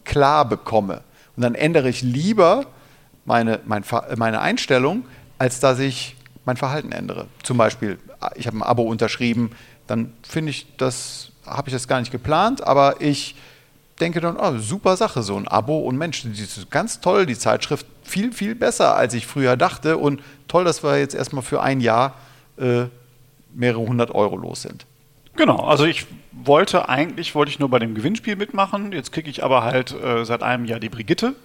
klar 0.04 0.48
bekomme. 0.48 1.02
Und 1.36 1.42
dann 1.42 1.54
ändere 1.54 1.88
ich 1.88 2.02
lieber 2.02 2.66
meine, 3.24 3.60
mein, 3.66 3.84
meine 4.16 4.40
Einstellung, 4.40 5.04
als 5.38 5.60
dass 5.60 5.78
ich 5.78 6.16
mein 6.44 6.56
Verhalten 6.56 6.92
ändere. 6.92 7.26
Zum 7.42 7.58
Beispiel, 7.58 7.98
ich 8.34 8.46
habe 8.46 8.56
ein 8.56 8.62
Abo 8.62 8.82
unterschrieben, 8.82 9.50
dann 9.86 10.12
finde 10.22 10.50
ich 10.50 10.66
das, 10.78 11.30
habe 11.46 11.68
ich 11.68 11.74
das 11.74 11.86
gar 11.86 12.00
nicht 12.00 12.10
geplant, 12.10 12.66
aber 12.66 13.00
ich 13.00 13.36
denke 14.00 14.20
dann, 14.20 14.36
oh, 14.36 14.58
super 14.58 14.96
Sache, 14.96 15.22
so 15.22 15.36
ein 15.36 15.46
Abo 15.46 15.78
und 15.80 15.96
Mensch, 15.96 16.22
das 16.22 16.38
ist 16.38 16.70
ganz 16.70 17.00
toll, 17.00 17.26
die 17.26 17.36
Zeitschrift, 17.36 17.86
viel, 18.02 18.32
viel 18.32 18.54
besser, 18.54 18.96
als 18.96 19.14
ich 19.14 19.26
früher 19.26 19.56
dachte 19.56 19.98
und 19.98 20.22
toll, 20.46 20.64
dass 20.64 20.82
wir 20.82 20.98
jetzt 20.98 21.14
erstmal 21.14 21.42
für 21.42 21.62
ein 21.62 21.80
Jahr 21.80 22.14
äh, 22.56 22.84
mehrere 23.54 23.80
hundert 23.80 24.10
Euro 24.14 24.36
los 24.36 24.62
sind. 24.62 24.86
Genau, 25.38 25.60
also 25.60 25.84
ich 25.84 26.04
wollte 26.32 26.88
eigentlich, 26.88 27.36
wollte 27.36 27.50
ich 27.50 27.60
nur 27.60 27.68
bei 27.70 27.78
dem 27.78 27.94
Gewinnspiel 27.94 28.34
mitmachen, 28.34 28.90
jetzt 28.90 29.12
kriege 29.12 29.30
ich 29.30 29.44
aber 29.44 29.62
halt 29.62 29.94
äh, 29.94 30.24
seit 30.24 30.42
einem 30.42 30.64
Jahr 30.64 30.80
die 30.80 30.88
Brigitte. 30.88 31.36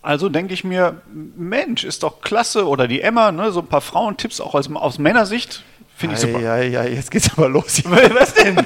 Also 0.00 0.28
denke 0.28 0.54
ich 0.54 0.62
mir, 0.62 1.02
Mensch, 1.12 1.82
ist 1.82 2.04
doch 2.04 2.20
klasse, 2.20 2.68
oder 2.68 2.86
die 2.86 3.00
Emma, 3.00 3.32
ne, 3.32 3.50
so 3.50 3.60
ein 3.60 3.66
paar 3.66 3.80
Frauentipps 3.80 4.40
auch 4.40 4.54
aus, 4.54 4.72
aus 4.72 4.98
Männersicht, 4.98 5.64
finde 5.96 6.14
ich 6.14 6.20
super. 6.20 6.38
Ja, 6.38 6.58
ja, 6.58 6.84
jetzt 6.84 7.10
geht's 7.10 7.32
aber 7.36 7.48
los. 7.48 7.82
Was 7.84 8.34
denn? 8.34 8.56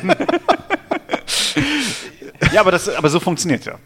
ja, 2.52 2.60
aber, 2.60 2.70
das, 2.70 2.90
aber 2.90 3.08
so 3.08 3.18
funktioniert 3.18 3.64
ja. 3.64 3.76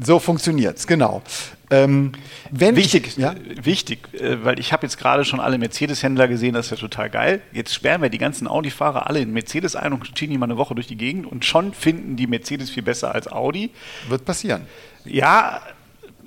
So 0.00 0.20
funktioniert 0.20 0.78
es, 0.78 0.86
genau. 0.86 1.22
Ähm, 1.70 2.12
wichtig, 2.50 3.08
ich, 3.08 3.16
ja? 3.16 3.34
wichtig, 3.62 4.14
äh, 4.14 4.42
weil 4.44 4.58
ich 4.58 4.72
habe 4.72 4.86
jetzt 4.86 4.96
gerade 4.96 5.24
schon 5.24 5.40
alle 5.40 5.58
Mercedes-Händler 5.58 6.28
gesehen, 6.28 6.54
das 6.54 6.66
ist 6.66 6.70
ja 6.70 6.76
total 6.76 7.10
geil. 7.10 7.42
Jetzt 7.52 7.74
sperren 7.74 8.00
wir 8.00 8.08
die 8.08 8.18
ganzen 8.18 8.46
Audi-Fahrer 8.46 9.06
alle 9.08 9.20
in 9.20 9.32
Mercedes 9.32 9.76
ein 9.76 9.92
und 9.92 10.06
schieben 10.16 10.32
die 10.32 10.38
mal 10.38 10.46
eine 10.46 10.56
Woche 10.56 10.74
durch 10.74 10.86
die 10.86 10.96
Gegend 10.96 11.26
und 11.26 11.44
schon 11.44 11.74
finden 11.74 12.16
die 12.16 12.26
Mercedes 12.26 12.70
viel 12.70 12.84
besser 12.84 13.14
als 13.14 13.30
Audi. 13.30 13.70
Wird 14.08 14.24
passieren. 14.24 14.62
Ja, 15.04 15.60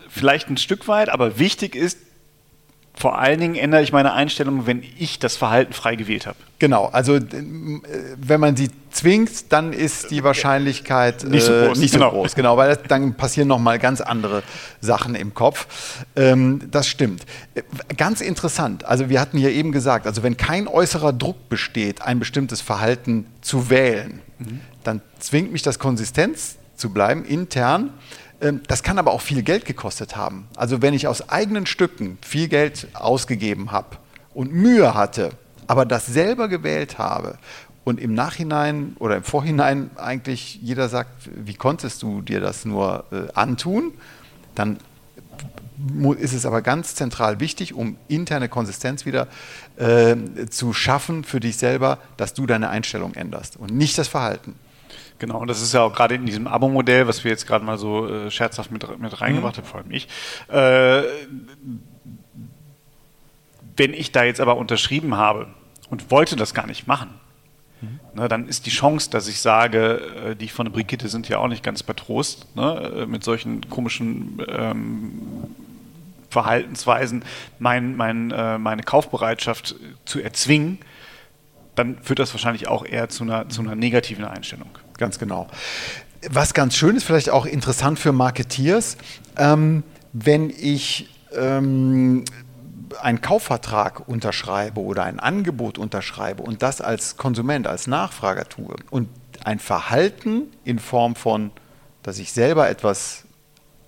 vielleicht 0.10 0.50
ein 0.50 0.58
Stück 0.58 0.88
weit, 0.88 1.10
aber 1.10 1.40
wichtig 1.40 1.75
ist, 1.75 1.98
vor 2.93 3.17
allen 3.17 3.39
Dingen 3.39 3.55
ändere 3.55 3.81
ich 3.81 3.93
meine 3.93 4.13
Einstellung, 4.13 4.67
wenn 4.67 4.83
ich 4.98 5.17
das 5.17 5.38
Verhalten 5.38 5.74
frei 5.74 5.95
gewählt 5.95 6.27
habe. 6.27 6.38
Genau, 6.60 6.88
also 6.88 7.15
äh, 7.15 7.24
wenn 8.17 8.39
man 8.39 8.55
sie 8.55 8.69
zwingt, 8.91 9.51
dann 9.51 9.74
ist 9.74 10.12
die 10.12 10.24
Wahrscheinlichkeit 10.24 11.24
nicht 11.24 11.45
so 11.45 11.53
äh, 11.53 11.67
groß, 11.67 11.79
nicht 11.79 11.91
so 11.91 12.00
genau. 12.00 12.12
groß 12.12 12.36
genau, 12.36 12.57
weil 12.57 12.77
dann 12.88 13.15
passieren 13.15 13.48
nochmal 13.48 13.79
ganz 13.79 14.01
andere 14.01 14.43
Sachen 14.81 15.15
im 15.15 15.33
Kopf. 15.33 16.03
Ähm, 16.15 16.69
das 16.69 16.88
stimmt. 16.88 17.25
Äh, 17.55 17.63
ganz 17.95 18.21
interessant, 18.21 18.83
also 18.83 19.10
wir 19.10 19.19
hatten 19.19 19.38
hier 19.38 19.51
eben 19.51 19.71
gesagt, 19.71 20.05
also 20.05 20.21
wenn 20.21 20.38
kein 20.38 20.67
äußerer 20.67 21.13
Druck 21.13 21.50
besteht, 21.50 22.01
ein 22.01 22.19
bestimmtes 22.19 22.62
Verhalten 22.62 23.25
zu 23.41 23.69
wählen, 23.69 24.21
mhm. 24.38 24.60
dann 24.83 25.01
zwingt 25.19 25.51
mich 25.51 25.62
das 25.62 25.79
Konsistenz 25.79 26.57
zu 26.75 26.91
bleiben, 26.91 27.24
intern. 27.24 27.91
Ähm, 28.41 28.62
das 28.67 28.83
kann 28.83 28.98
aber 28.98 29.12
auch 29.12 29.21
viel 29.21 29.43
Geld 29.43 29.65
gekostet 29.65 30.15
haben. 30.15 30.48
Also 30.55 30.81
wenn 30.81 30.93
ich 30.93 31.07
aus 31.07 31.29
eigenen 31.29 31.65
Stücken 31.65 32.17
viel 32.21 32.48
Geld 32.48 32.88
ausgegeben 32.93 33.71
habe 33.71 33.98
und 34.33 34.51
Mühe 34.51 34.93
hatte, 34.93 35.31
aber 35.67 35.86
das 35.86 36.07
selber 36.07 36.48
gewählt 36.48 36.98
habe 36.98 37.38
und 37.83 38.00
im 38.00 38.13
Nachhinein 38.13 38.95
oder 39.00 39.15
im 39.15 39.24
Vorhinein 39.24 39.91
eigentlich 39.95 40.60
jeder 40.62 40.89
sagt, 40.89 41.29
wie 41.33 41.53
konntest 41.53 42.01
du 42.01 42.21
dir 42.21 42.39
das 42.39 42.65
nur 42.65 43.05
äh, 43.12 43.31
antun, 43.33 43.93
dann 44.55 44.77
ist 46.19 46.33
es 46.33 46.45
aber 46.45 46.62
ganz 46.62 46.93
zentral 46.93 47.39
wichtig, 47.39 47.74
um 47.74 47.98
interne 48.07 48.50
Konsistenz 48.50 49.05
wieder 49.05 49.27
äh, 49.77 50.15
zu 50.50 50.74
schaffen 50.74 51.24
für 51.24 51.39
dich 51.39 51.57
selber, 51.57 51.98
dass 52.17 52.36
du 52.36 52.45
deine 52.45 52.69
Einstellung 52.69 53.15
änderst 53.15 53.57
und 53.57 53.71
nicht 53.71 53.98
das 53.98 54.07
Verhalten. 54.07 54.55
Genau, 55.22 55.38
und 55.38 55.48
das 55.50 55.62
ist 55.62 55.72
ja 55.72 55.84
auch 55.84 55.94
gerade 55.94 56.16
in 56.16 56.25
diesem 56.25 56.48
Abo-Modell, 56.48 57.08
was 57.08 57.24
wir 57.24 57.30
jetzt 57.30 57.46
gerade 57.46 57.63
mal 57.63 57.78
so 57.78 58.08
äh, 58.08 58.32
scherzhaft 58.32 58.72
mit, 58.72 59.00
mit 59.00 59.22
reingebracht 59.22 59.56
mhm. 59.56 59.62
haben, 59.62 59.68
vor 59.68 59.80
allem 59.82 59.92
ich. 59.92 60.08
Äh, 60.48 61.04
wenn 63.78 63.94
ich 63.94 64.12
da 64.12 64.24
jetzt 64.24 64.42
aber 64.42 64.58
unterschrieben 64.58 65.18
habe 65.18 65.46
und 65.92 66.10
wollte 66.10 66.36
das 66.36 66.56
gar 66.56 66.66
nicht 66.66 66.88
machen, 66.88 67.12
mhm. 67.82 68.00
ne, 68.16 68.28
dann 68.30 68.48
ist 68.48 68.66
die 68.66 68.72
Chance, 68.72 69.12
dass 69.12 69.28
ich 69.28 69.42
sage, 69.42 70.32
äh, 70.32 70.36
die 70.36 70.48
von 70.48 70.66
der 70.66 70.72
Brigitte 70.72 71.08
sind 71.08 71.30
ja 71.30 71.38
auch 71.38 71.50
nicht 71.50 71.63
ganz 71.63 71.84
bei 71.84 71.94
Trost, 71.94 72.48
ne, 72.56 73.04
äh, 73.04 73.06
mit 73.06 73.24
solchen 73.24 73.70
komischen 73.70 74.42
ähm, 74.48 75.22
Verhaltensweisen 76.32 77.24
mein, 77.60 77.96
mein, 77.96 78.32
äh, 78.32 78.58
meine 78.58 78.82
Kaufbereitschaft 78.82 79.75
zu 80.04 80.20
erzwingen, 80.20 80.80
dann 81.75 82.01
führt 82.01 82.18
das 82.18 82.34
wahrscheinlich 82.34 82.68
auch 82.68 82.84
eher 82.84 83.08
zu 83.10 83.24
einer, 83.24 83.50
zu 83.50 83.62
einer 83.62 83.75
negativen 83.75 84.25
Einstellung. 84.25 84.70
Ganz 85.01 85.17
genau. 85.17 85.48
Was 86.29 86.53
ganz 86.53 86.75
schön 86.75 86.96
ist, 86.96 87.05
vielleicht 87.05 87.31
auch 87.31 87.48
interessant 87.48 87.98
für 87.98 88.12
Marketeers, 88.12 88.98
ähm, 89.36 89.81
wenn 90.13 90.51
ich 90.51 91.10
ähm, 91.36 92.24
einen 93.01 93.20
Kaufvertrag 93.20 94.08
unterschreibe 94.08 94.79
oder 94.79 95.05
ein 95.05 95.20
Angebot 95.20 95.79
unterschreibe 95.79 96.43
und 96.43 96.62
das 96.62 96.81
als 96.81 97.17
Konsument, 97.17 97.65
als 97.65 97.88
Nachfrager 97.88 98.48
tue 98.48 98.75
und 98.91 99.10
ein 99.43 99.58
Verhalten 99.58 100.51
in 100.65 100.77
Form 100.77 101.15
von, 101.15 101.50
dass 102.03 102.20
ich 102.20 102.31
selber 102.31 102.70
etwas 102.70 103.24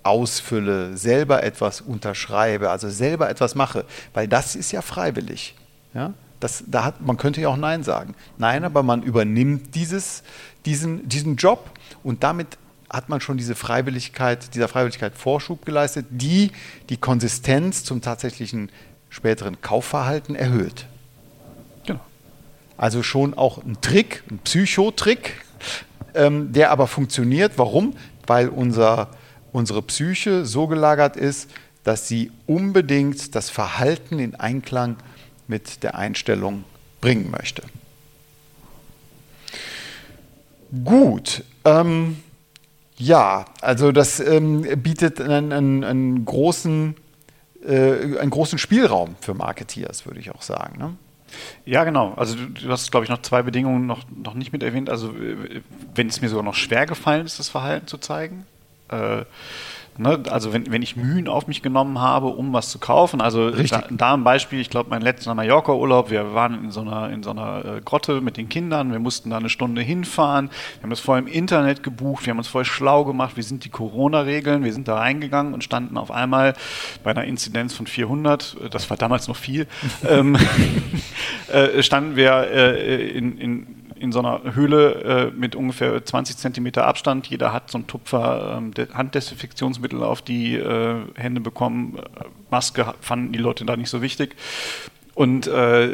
ausfülle, 0.02 0.96
selber 0.96 1.44
etwas 1.44 1.80
unterschreibe, 1.80 2.70
also 2.70 2.88
selber 2.88 3.30
etwas 3.30 3.54
mache, 3.54 3.84
weil 4.14 4.26
das 4.26 4.56
ist 4.56 4.72
ja 4.72 4.82
freiwillig. 4.82 5.54
Ja? 5.94 6.12
Das, 6.44 6.62
da 6.66 6.84
hat, 6.84 7.00
man 7.00 7.16
könnte 7.16 7.40
ja 7.40 7.48
auch 7.48 7.56
Nein 7.56 7.84
sagen. 7.84 8.14
Nein, 8.36 8.64
aber 8.64 8.82
man 8.82 9.02
übernimmt 9.02 9.74
dieses, 9.74 10.22
diesen, 10.66 11.08
diesen 11.08 11.36
Job 11.36 11.70
und 12.02 12.22
damit 12.22 12.58
hat 12.90 13.08
man 13.08 13.22
schon 13.22 13.38
diese 13.38 13.54
Freiwilligkeit, 13.54 14.54
dieser 14.54 14.68
Freiwilligkeit 14.68 15.14
Vorschub 15.16 15.64
geleistet, 15.64 16.04
die 16.10 16.50
die 16.90 16.98
Konsistenz 16.98 17.82
zum 17.82 18.02
tatsächlichen 18.02 18.68
späteren 19.08 19.62
Kaufverhalten 19.62 20.34
erhöht. 20.34 20.84
Genau. 21.86 22.00
Also 22.76 23.02
schon 23.02 23.32
auch 23.32 23.64
ein 23.64 23.80
Trick, 23.80 24.22
ein 24.30 24.38
Psychotrick, 24.40 25.46
ähm, 26.14 26.52
der 26.52 26.72
aber 26.72 26.88
funktioniert. 26.88 27.52
Warum? 27.56 27.96
Weil 28.26 28.50
unser, 28.50 29.08
unsere 29.50 29.80
Psyche 29.80 30.44
so 30.44 30.66
gelagert 30.66 31.16
ist, 31.16 31.48
dass 31.84 32.06
sie 32.06 32.32
unbedingt 32.46 33.34
das 33.34 33.48
Verhalten 33.48 34.18
in 34.18 34.34
Einklang 34.34 34.96
mit 35.46 35.82
der 35.82 35.96
Einstellung 35.96 36.64
bringen 37.00 37.30
möchte. 37.30 37.62
Gut. 40.84 41.44
Ähm, 41.64 42.16
ja, 42.96 43.44
also 43.60 43.92
das 43.92 44.20
ähm, 44.20 44.62
bietet 44.82 45.20
einen, 45.20 45.52
einen, 45.52 45.84
einen 45.84 46.24
großen, 46.24 46.96
äh, 47.64 48.18
einen 48.18 48.30
großen 48.30 48.58
Spielraum 48.58 49.16
für 49.20 49.34
Marketeers, 49.34 50.06
würde 50.06 50.20
ich 50.20 50.30
auch 50.30 50.42
sagen. 50.42 50.78
Ne? 50.78 50.96
Ja, 51.64 51.84
genau. 51.84 52.14
Also 52.14 52.36
du, 52.36 52.46
du 52.46 52.70
hast, 52.70 52.90
glaube 52.90 53.04
ich, 53.04 53.10
noch 53.10 53.22
zwei 53.22 53.42
Bedingungen 53.42 53.86
noch, 53.86 54.04
noch 54.14 54.34
nicht 54.34 54.52
mit 54.52 54.62
erwähnt. 54.62 54.90
Also 54.90 55.10
äh, 55.10 55.62
wenn 55.94 56.08
es 56.08 56.20
mir 56.20 56.28
sogar 56.28 56.44
noch 56.44 56.54
schwer 56.54 56.86
gefallen 56.86 57.26
ist, 57.26 57.38
das 57.38 57.48
Verhalten 57.48 57.86
zu 57.86 57.98
zeigen. 57.98 58.46
Äh, 58.88 59.24
Ne, 59.96 60.20
also 60.28 60.52
wenn, 60.52 60.72
wenn 60.72 60.82
ich 60.82 60.96
Mühen 60.96 61.28
auf 61.28 61.46
mich 61.46 61.62
genommen 61.62 62.00
habe, 62.00 62.26
um 62.26 62.52
was 62.52 62.68
zu 62.68 62.80
kaufen, 62.80 63.20
also 63.20 63.52
da, 63.52 63.84
da, 63.88 64.14
ein 64.14 64.24
Beispiel, 64.24 64.58
ich 64.58 64.68
glaube 64.68 64.90
mein 64.90 65.02
letzter 65.02 65.36
Mallorca-Urlaub, 65.36 66.10
wir 66.10 66.34
waren 66.34 66.64
in 66.64 66.70
so 66.72 66.80
einer, 66.80 67.10
in 67.10 67.22
so 67.22 67.30
einer 67.30 67.64
äh, 67.64 67.80
Grotte 67.80 68.20
mit 68.20 68.36
den 68.36 68.48
Kindern, 68.48 68.90
wir 68.90 68.98
mussten 68.98 69.30
da 69.30 69.36
eine 69.36 69.48
Stunde 69.48 69.82
hinfahren, 69.82 70.50
wir 70.78 70.82
haben 70.82 70.90
das 70.90 70.98
vorher 70.98 71.22
im 71.22 71.32
Internet 71.32 71.84
gebucht, 71.84 72.26
wir 72.26 72.32
haben 72.32 72.38
uns 72.38 72.48
voll 72.48 72.64
schlau 72.64 73.04
gemacht, 73.04 73.36
wie 73.36 73.42
sind 73.42 73.64
die 73.64 73.68
Corona-Regeln, 73.68 74.64
wir 74.64 74.72
sind 74.72 74.88
da 74.88 74.96
reingegangen 74.96 75.54
und 75.54 75.62
standen 75.62 75.96
auf 75.96 76.10
einmal 76.10 76.54
bei 77.04 77.12
einer 77.12 77.24
Inzidenz 77.24 77.72
von 77.72 77.86
400, 77.86 78.56
äh, 78.64 78.70
das 78.70 78.90
war 78.90 78.96
damals 78.96 79.28
noch 79.28 79.36
viel, 79.36 79.68
ähm, 80.08 80.36
äh, 81.52 81.84
standen 81.84 82.16
wir 82.16 82.48
äh, 82.50 83.10
in, 83.10 83.38
in 83.38 83.83
in 84.04 84.12
so 84.12 84.20
einer 84.20 84.54
Höhle 84.54 85.32
äh, 85.32 85.36
mit 85.36 85.56
ungefähr 85.56 86.04
20 86.04 86.36
Zentimeter 86.36 86.86
Abstand. 86.86 87.26
Jeder 87.26 87.52
hat 87.52 87.70
so 87.70 87.78
ein 87.78 87.86
Tupfer 87.86 88.58
ähm, 88.58 88.72
Handdesinfektionsmittel 88.92 90.02
auf 90.02 90.22
die 90.22 90.54
äh, 90.54 90.96
Hände 91.16 91.40
bekommen. 91.40 91.98
Äh, 91.98 92.24
Maske 92.50 92.94
fanden 93.00 93.32
die 93.32 93.38
Leute 93.38 93.64
da 93.64 93.76
nicht 93.76 93.90
so 93.90 94.02
wichtig. 94.02 94.36
Und 95.14 95.46
äh, 95.46 95.86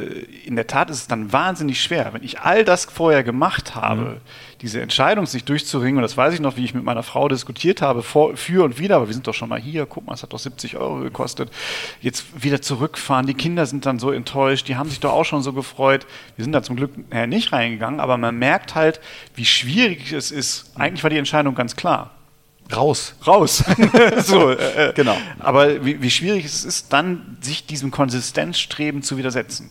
in 0.46 0.56
der 0.56 0.66
Tat 0.66 0.90
ist 0.90 0.96
es 0.98 1.06
dann 1.06 1.32
wahnsinnig 1.32 1.80
schwer, 1.82 2.12
wenn 2.12 2.24
ich 2.24 2.40
all 2.40 2.64
das 2.64 2.86
vorher 2.86 3.22
gemacht 3.22 3.74
habe, 3.74 4.00
mhm. 4.00 4.16
Diese 4.62 4.80
Entscheidung 4.82 5.26
sich 5.26 5.44
durchzuringen, 5.44 5.96
und 5.96 6.02
das 6.02 6.16
weiß 6.16 6.34
ich 6.34 6.40
noch, 6.40 6.56
wie 6.56 6.64
ich 6.64 6.74
mit 6.74 6.84
meiner 6.84 7.02
Frau 7.02 7.28
diskutiert 7.28 7.80
habe, 7.80 8.02
vor, 8.02 8.36
für 8.36 8.64
und 8.64 8.78
wieder, 8.78 8.96
aber 8.96 9.08
wir 9.08 9.14
sind 9.14 9.26
doch 9.26 9.34
schon 9.34 9.48
mal 9.48 9.60
hier, 9.60 9.86
guck 9.86 10.06
mal, 10.06 10.14
es 10.14 10.22
hat 10.22 10.32
doch 10.32 10.38
70 10.38 10.76
Euro 10.76 11.00
gekostet, 11.00 11.50
jetzt 12.00 12.42
wieder 12.42 12.60
zurückfahren, 12.60 13.26
die 13.26 13.34
Kinder 13.34 13.64
sind 13.66 13.86
dann 13.86 13.98
so 13.98 14.10
enttäuscht, 14.10 14.68
die 14.68 14.76
haben 14.76 14.90
sich 14.90 15.00
doch 15.00 15.12
auch 15.12 15.24
schon 15.24 15.42
so 15.42 15.52
gefreut, 15.52 16.06
wir 16.36 16.44
sind 16.44 16.52
da 16.52 16.62
zum 16.62 16.76
Glück 16.76 16.92
äh, 17.10 17.26
nicht 17.26 17.52
reingegangen, 17.52 18.00
aber 18.00 18.18
man 18.18 18.36
merkt 18.36 18.74
halt, 18.74 19.00
wie 19.34 19.46
schwierig 19.46 20.12
es 20.12 20.30
ist, 20.30 20.72
eigentlich 20.76 21.02
war 21.02 21.10
die 21.10 21.18
Entscheidung 21.18 21.54
ganz 21.54 21.74
klar. 21.74 22.10
raus. 22.74 23.14
Raus. 23.26 23.64
so, 24.18 24.50
äh, 24.50 24.92
genau. 24.94 25.16
Aber 25.38 25.84
wie, 25.84 26.02
wie 26.02 26.10
schwierig 26.10 26.44
es 26.44 26.64
ist, 26.64 26.92
dann 26.92 27.38
sich 27.40 27.66
diesem 27.66 27.90
Konsistenzstreben 27.90 29.02
zu 29.02 29.16
widersetzen 29.16 29.70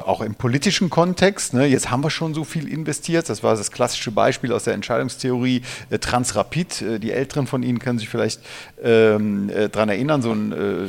auch 0.00 0.20
im 0.20 0.34
politischen 0.34 0.90
Kontext, 0.90 1.54
ne, 1.54 1.66
jetzt 1.66 1.90
haben 1.90 2.02
wir 2.02 2.10
schon 2.10 2.34
so 2.34 2.44
viel 2.44 2.68
investiert, 2.68 3.28
das 3.28 3.42
war 3.42 3.56
das 3.56 3.70
klassische 3.70 4.10
Beispiel 4.10 4.52
aus 4.52 4.64
der 4.64 4.74
Entscheidungstheorie 4.74 5.62
äh, 5.90 5.98
Transrapid, 5.98 6.82
äh, 6.82 6.98
die 6.98 7.12
Älteren 7.12 7.46
von 7.46 7.62
Ihnen 7.62 7.78
können 7.78 7.98
sich 7.98 8.08
vielleicht 8.08 8.40
ähm, 8.82 9.50
äh, 9.50 9.68
daran 9.68 9.88
erinnern, 9.88 10.22
so 10.22 10.32
ein 10.32 10.52
äh, 10.52 10.88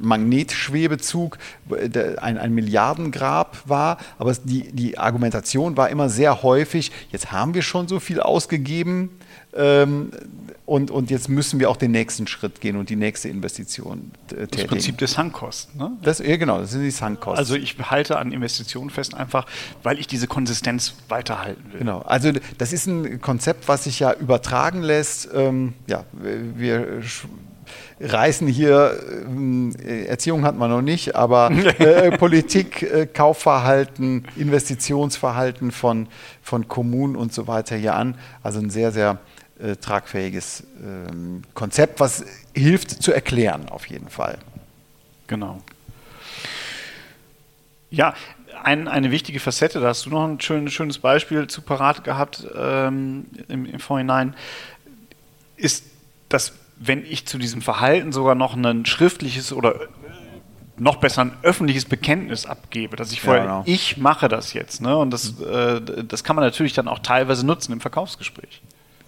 Magnetschwebezug, 0.00 1.38
der 1.68 2.22
ein, 2.22 2.38
ein 2.38 2.54
Milliardengrab 2.54 3.62
war, 3.66 3.98
aber 4.18 4.34
die, 4.44 4.72
die 4.72 4.98
Argumentation 4.98 5.76
war 5.76 5.88
immer 5.88 6.08
sehr 6.08 6.42
häufig, 6.42 6.92
jetzt 7.10 7.32
haben 7.32 7.54
wir 7.54 7.62
schon 7.62 7.88
so 7.88 8.00
viel 8.00 8.20
ausgegeben, 8.20 9.10
ähm, 9.56 10.10
und, 10.66 10.90
und 10.90 11.10
jetzt 11.10 11.28
müssen 11.28 11.60
wir 11.60 11.68
auch 11.68 11.76
den 11.76 11.90
nächsten 11.90 12.26
Schritt 12.26 12.60
gehen 12.60 12.76
und 12.76 12.88
die 12.88 12.96
nächste 12.96 13.28
Investition 13.28 14.12
äh, 14.30 14.34
tätigen. 14.34 14.50
Das 14.50 14.66
Prinzip 14.66 14.98
des 14.98 15.12
Sankkosten. 15.12 15.78
Ne? 15.78 15.92
Das, 16.02 16.20
ja, 16.20 16.36
genau, 16.36 16.60
das 16.60 16.70
sind 16.70 16.82
die 16.82 16.90
Sankkosten. 16.90 17.38
Also 17.38 17.54
ich 17.54 17.76
halte 17.78 18.18
an 18.18 18.32
Investitionen 18.32 18.88
fest, 18.88 19.14
einfach 19.14 19.46
weil 19.82 19.98
ich 19.98 20.06
diese 20.06 20.26
Konsistenz 20.26 20.94
weiterhalten 21.08 21.72
will. 21.72 21.80
Genau, 21.80 22.00
also 22.00 22.32
das 22.56 22.72
ist 22.72 22.86
ein 22.86 23.20
Konzept, 23.20 23.68
was 23.68 23.84
sich 23.84 24.00
ja 24.00 24.14
übertragen 24.14 24.82
lässt. 24.82 25.28
Ähm, 25.34 25.74
ja, 25.86 26.04
wir 26.22 27.02
reißen 28.00 28.46
hier, 28.46 28.98
äh, 29.84 30.04
Erziehung 30.06 30.44
hat 30.44 30.56
man 30.56 30.70
noch 30.70 30.82
nicht, 30.82 31.14
aber 31.14 31.50
äh, 31.78 32.16
Politik, 32.16 32.82
äh, 32.82 33.06
Kaufverhalten, 33.06 34.26
Investitionsverhalten 34.36 35.70
von, 35.72 36.08
von 36.42 36.68
Kommunen 36.68 37.16
und 37.16 37.32
so 37.32 37.46
weiter 37.46 37.76
hier 37.76 37.94
an. 37.94 38.16
Also 38.42 38.60
ein 38.60 38.70
sehr, 38.70 38.92
sehr 38.92 39.18
äh, 39.58 39.76
tragfähiges 39.76 40.64
ähm, 40.82 41.42
Konzept, 41.54 42.00
was 42.00 42.24
hilft 42.54 42.90
zu 42.90 43.12
erklären, 43.12 43.68
auf 43.68 43.86
jeden 43.86 44.08
Fall. 44.08 44.38
Genau. 45.26 45.62
Ja, 47.90 48.14
ein, 48.62 48.88
eine 48.88 49.10
wichtige 49.10 49.40
Facette, 49.40 49.80
da 49.80 49.88
hast 49.88 50.06
du 50.06 50.10
noch 50.10 50.26
ein 50.26 50.40
schön, 50.40 50.68
schönes 50.68 50.98
Beispiel 50.98 51.46
zu 51.46 51.62
parat 51.62 52.02
gehabt 52.02 52.46
ähm, 52.56 53.26
im, 53.48 53.66
im 53.66 53.80
Vorhinein, 53.80 54.34
ist, 55.56 55.84
dass 56.28 56.54
wenn 56.76 57.04
ich 57.04 57.26
zu 57.26 57.38
diesem 57.38 57.62
Verhalten 57.62 58.12
sogar 58.12 58.34
noch 58.34 58.56
ein 58.56 58.84
schriftliches 58.86 59.52
oder 59.52 59.88
noch 60.76 60.96
besser 60.96 61.22
ein 61.22 61.36
öffentliches 61.42 61.84
Bekenntnis 61.84 62.46
abgebe, 62.46 62.96
dass 62.96 63.12
ich 63.12 63.20
vorher, 63.20 63.44
ja, 63.44 63.50
genau. 63.50 63.62
ich 63.66 63.96
mache 63.96 64.28
das 64.28 64.52
jetzt. 64.52 64.80
Ne? 64.80 64.96
Und 64.96 65.10
das, 65.10 65.40
äh, 65.40 65.80
das 65.80 66.24
kann 66.24 66.34
man 66.34 66.44
natürlich 66.44 66.72
dann 66.72 66.88
auch 66.88 66.98
teilweise 66.98 67.46
nutzen 67.46 67.72
im 67.72 67.80
Verkaufsgespräch. 67.80 68.60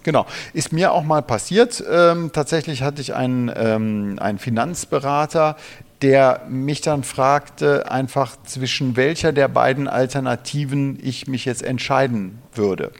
Genau, 0.07 0.25
ist 0.53 0.71
mir 0.71 0.93
auch 0.93 1.03
mal 1.03 1.21
passiert. 1.21 1.83
Ähm, 1.91 2.31
tatsächlich 2.31 2.81
hatte 2.81 3.01
ich 3.01 3.13
einen, 3.13 3.51
ähm, 3.53 4.15
einen 4.21 4.39
Finanzberater, 4.39 5.57
der 6.01 6.43
mich 6.47 6.79
dann 6.79 7.03
fragte, 7.03 7.91
einfach 7.91 8.37
zwischen 8.45 8.95
welcher 8.95 9.33
der 9.33 9.49
beiden 9.49 9.89
Alternativen 9.89 10.97
ich 11.03 11.27
mich 11.27 11.43
jetzt 11.43 11.61
entscheiden 11.61 12.41
würde. 12.53 12.93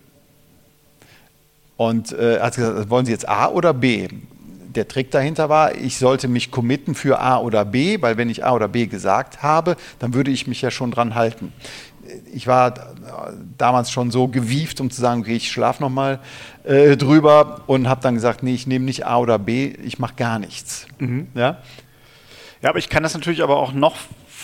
Und 1.78 2.12
äh, 2.12 2.42
hat 2.42 2.58
gesagt, 2.58 2.90
wollen 2.90 3.06
Sie 3.06 3.14
jetzt 3.14 3.30
A 3.30 3.48
oder 3.52 3.74
B? 3.74 4.10
Der 4.76 4.90
Trick 4.90 5.10
dahinter 5.10 5.48
war, 5.48 5.76
ich 5.76 6.00
sollte 6.00 6.28
mich 6.28 6.52
committen 6.52 6.94
für 6.94 7.22
A 7.22 7.40
oder 7.40 7.64
B, 7.64 8.02
weil 8.02 8.18
wenn 8.18 8.30
ich 8.30 8.44
A 8.44 8.52
oder 8.52 8.68
B 8.68 8.86
gesagt 8.86 9.42
habe, 9.42 9.78
dann 10.00 10.14
würde 10.14 10.30
ich 10.30 10.46
mich 10.46 10.62
ja 10.62 10.72
schon 10.72 10.92
dran 10.92 11.16
halten 11.16 11.54
ich 12.34 12.48
war 12.48 12.74
damals 13.58 13.92
schon 13.92 14.12
so 14.12 14.28
gewieft, 14.28 14.82
um 14.82 14.90
zu 14.90 15.02
sagen, 15.02 15.22
okay, 15.22 15.36
ich 15.36 15.52
schlafe 15.52 15.82
nochmal 15.82 16.20
äh, 16.64 16.98
drüber 16.98 17.62
und 17.68 17.88
habe 17.88 18.02
dann 18.02 18.16
gesagt, 18.16 18.44
nee, 18.44 18.54
ich 18.54 18.68
nehme 18.68 18.86
nicht 18.86 19.06
A 19.06 19.18
oder 19.18 19.40
B, 19.40 19.74
ich 19.84 20.00
mache 20.00 20.16
gar 20.16 20.40
nichts. 20.40 20.88
Mhm. 21.00 21.28
Ja? 21.34 21.58
ja, 22.62 22.70
aber 22.70 22.80
ich 22.80 22.90
kann 22.90 23.04
das 23.04 23.14
natürlich 23.14 23.44
aber 23.44 23.58
auch 23.58 23.74
noch 23.74 23.96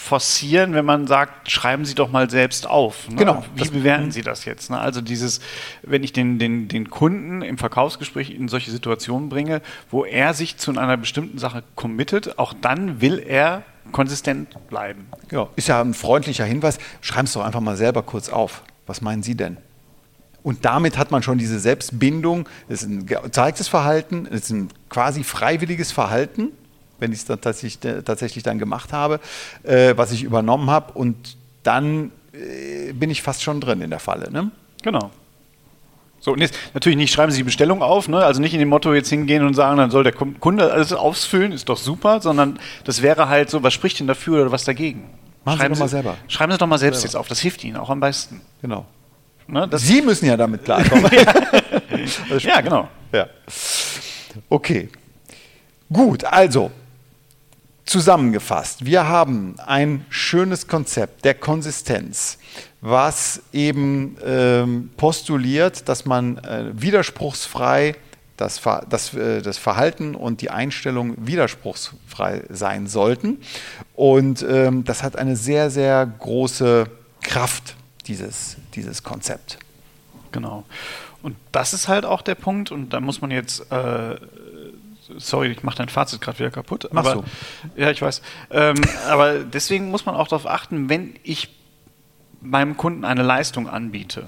forcieren, 0.03 0.73
wenn 0.73 0.83
man 0.83 1.07
sagt, 1.07 1.49
schreiben 1.49 1.85
Sie 1.85 1.95
doch 1.95 2.11
mal 2.11 2.29
selbst 2.29 2.67
auf. 2.67 3.07
Ne? 3.09 3.15
Genau. 3.15 3.43
Wie 3.55 3.69
bewerten 3.69 4.11
Sie 4.11 4.21
das 4.21 4.43
jetzt? 4.43 4.69
Ne? 4.69 4.77
Also 4.77 4.99
dieses, 4.99 5.39
wenn 5.81 6.03
ich 6.03 6.11
den, 6.11 6.39
den, 6.39 6.67
den 6.67 6.89
Kunden 6.89 7.41
im 7.41 7.57
Verkaufsgespräch 7.57 8.29
in 8.31 8.49
solche 8.49 8.69
Situationen 8.69 9.29
bringe, 9.29 9.61
wo 9.89 10.03
er 10.03 10.33
sich 10.33 10.57
zu 10.57 10.71
einer 10.71 10.97
bestimmten 10.97 11.37
Sache 11.37 11.63
committet, 11.75 12.37
auch 12.37 12.53
dann 12.53 12.99
will 12.99 13.23
er 13.25 13.63
konsistent 13.91 14.55
bleiben. 14.69 15.07
Ja, 15.31 15.47
ist 15.55 15.67
ja 15.67 15.81
ein 15.81 15.93
freundlicher 15.93 16.45
Hinweis. 16.45 16.77
Schreiben 17.01 17.25
es 17.25 17.33
doch 17.33 17.43
einfach 17.43 17.59
mal 17.59 17.77
selber 17.77 18.03
kurz 18.03 18.29
auf. 18.29 18.63
Was 18.85 19.01
meinen 19.01 19.23
Sie 19.23 19.35
denn? 19.35 19.57
Und 20.43 20.65
damit 20.65 20.97
hat 20.97 21.11
man 21.11 21.23
schon 21.23 21.37
diese 21.37 21.59
Selbstbindung. 21.59 22.47
Es 22.67 22.83
ist 22.83 22.89
ein 22.89 23.05
gezeigtes 23.05 23.67
Verhalten, 23.67 24.27
es 24.29 24.43
ist 24.43 24.49
ein 24.51 24.69
quasi 24.89 25.23
freiwilliges 25.23 25.91
Verhalten, 25.91 26.49
wenn 26.99 27.13
ich 27.13 27.19
es 27.19 27.25
dann 27.25 27.39
tatsächlich, 27.39 27.79
tatsächlich, 28.03 28.43
dann 28.43 28.59
gemacht 28.59 28.91
habe, 28.91 29.19
äh, 29.63 29.93
was 29.95 30.11
ich 30.11 30.23
übernommen 30.23 30.69
habe. 30.69 30.93
Und 30.93 31.37
dann 31.63 32.11
äh, 32.33 32.91
bin 32.93 33.09
ich 33.09 33.21
fast 33.21 33.41
schon 33.41 33.61
drin 33.61 33.81
in 33.81 33.89
der 33.89 33.99
Falle. 33.99 34.31
Ne? 34.31 34.51
Genau. 34.83 35.11
So, 36.23 36.31
und 36.31 36.39
jetzt 36.39 36.55
natürlich 36.73 36.95
nicht 36.95 37.11
schreiben 37.11 37.33
Sie 37.33 37.39
die 37.39 37.43
Bestellung 37.43 37.81
auf, 37.81 38.07
ne? 38.07 38.19
also 38.19 38.39
nicht 38.39 38.53
in 38.53 38.59
dem 38.59 38.69
Motto 38.69 38.93
jetzt 38.93 39.09
hingehen 39.09 39.45
und 39.45 39.55
sagen, 39.55 39.75
dann 39.75 39.91
soll 39.91 40.05
der 40.05 40.13
Kunde 40.13 40.71
alles 40.71 40.93
ausfüllen, 40.93 41.51
ist 41.51 41.67
doch 41.67 41.75
super, 41.75 42.21
sondern 42.21 42.59
das 42.85 43.01
wäre 43.01 43.27
halt 43.27 43.49
so, 43.49 43.61
was 43.61 43.73
spricht 43.73 43.99
denn 43.99 44.07
dafür 44.07 44.43
oder 44.43 44.51
was 44.53 44.63
dagegen? 44.63 45.09
Machen 45.43 45.59
schreiben 45.59 45.75
Sie 45.75 45.79
doch 45.79 45.83
mal 45.83 45.89
selber. 45.89 46.17
Schreiben 46.29 46.51
Sie 46.53 46.57
doch 46.57 46.67
mal 46.67 46.77
selbst 46.77 47.01
selber. 47.01 47.09
jetzt 47.09 47.15
auf, 47.17 47.27
das 47.27 47.41
hilft 47.41 47.65
Ihnen 47.65 47.75
auch 47.75 47.89
am 47.89 47.99
besten. 47.99 48.39
Genau. 48.61 48.85
Ne, 49.47 49.67
Sie 49.73 50.01
müssen 50.01 50.25
ja 50.25 50.37
damit 50.37 50.63
klarkommen. 50.63 51.11
ja, 52.39 52.61
genau. 52.61 52.87
Ja. 53.11 53.27
Okay. 54.47 54.87
Gut, 55.91 56.23
also 56.23 56.71
zusammengefasst, 57.85 58.85
wir 58.85 59.07
haben 59.07 59.55
ein 59.65 60.05
schönes 60.09 60.67
Konzept 60.67 61.25
der 61.25 61.33
Konsistenz 61.33 62.37
was 62.85 63.41
eben 63.53 64.17
ähm, 64.25 64.89
postuliert, 64.97 65.87
dass 65.87 66.03
man 66.03 66.37
äh, 66.39 66.65
widerspruchsfrei 66.73 67.95
das, 68.35 68.61
das, 68.89 69.13
äh, 69.13 69.41
das 69.41 69.57
Verhalten 69.57 70.15
und 70.15 70.41
die 70.41 70.49
Einstellung 70.49 71.15
widerspruchsfrei 71.17 72.43
sein 72.49 72.87
sollten. 72.87 73.37
Und 73.95 74.45
ähm, 74.47 74.83
das 74.83 75.01
hat 75.01 75.15
eine 75.15 75.37
sehr, 75.37 75.69
sehr 75.69 76.05
große 76.05 76.87
Kraft, 77.21 77.75
dieses, 78.07 78.57
dieses 78.75 79.01
Konzept. 79.01 79.59
Genau. 80.33 80.65
Und 81.21 81.37
das 81.53 81.73
ist 81.73 81.87
halt 81.87 82.03
auch 82.03 82.21
der 82.21 82.35
Punkt, 82.35 82.69
und 82.69 82.89
da 82.89 82.99
muss 82.99 83.21
man 83.21 83.31
jetzt 83.31 83.71
äh, 83.71 84.15
sorry, 85.17 85.49
ich 85.49 85.63
mache 85.63 85.77
dein 85.77 85.89
Fazit 85.89 86.21
gerade 86.21 86.39
wieder 86.39 86.51
kaputt. 86.51 86.87
Machst 86.91 87.11
aber, 87.11 87.23
du. 87.75 87.81
Ja, 87.81 87.91
ich 87.91 88.01
weiß. 88.01 88.21
Ähm, 88.51 88.75
aber 89.09 89.39
deswegen 89.39 89.91
muss 89.91 90.05
man 90.05 90.15
auch 90.15 90.27
darauf 90.27 90.47
achten, 90.47 90.89
wenn 90.89 91.15
ich 91.23 91.49
meinem 92.41 92.77
Kunden 92.77 93.05
eine 93.05 93.23
Leistung 93.23 93.69
anbiete, 93.69 94.27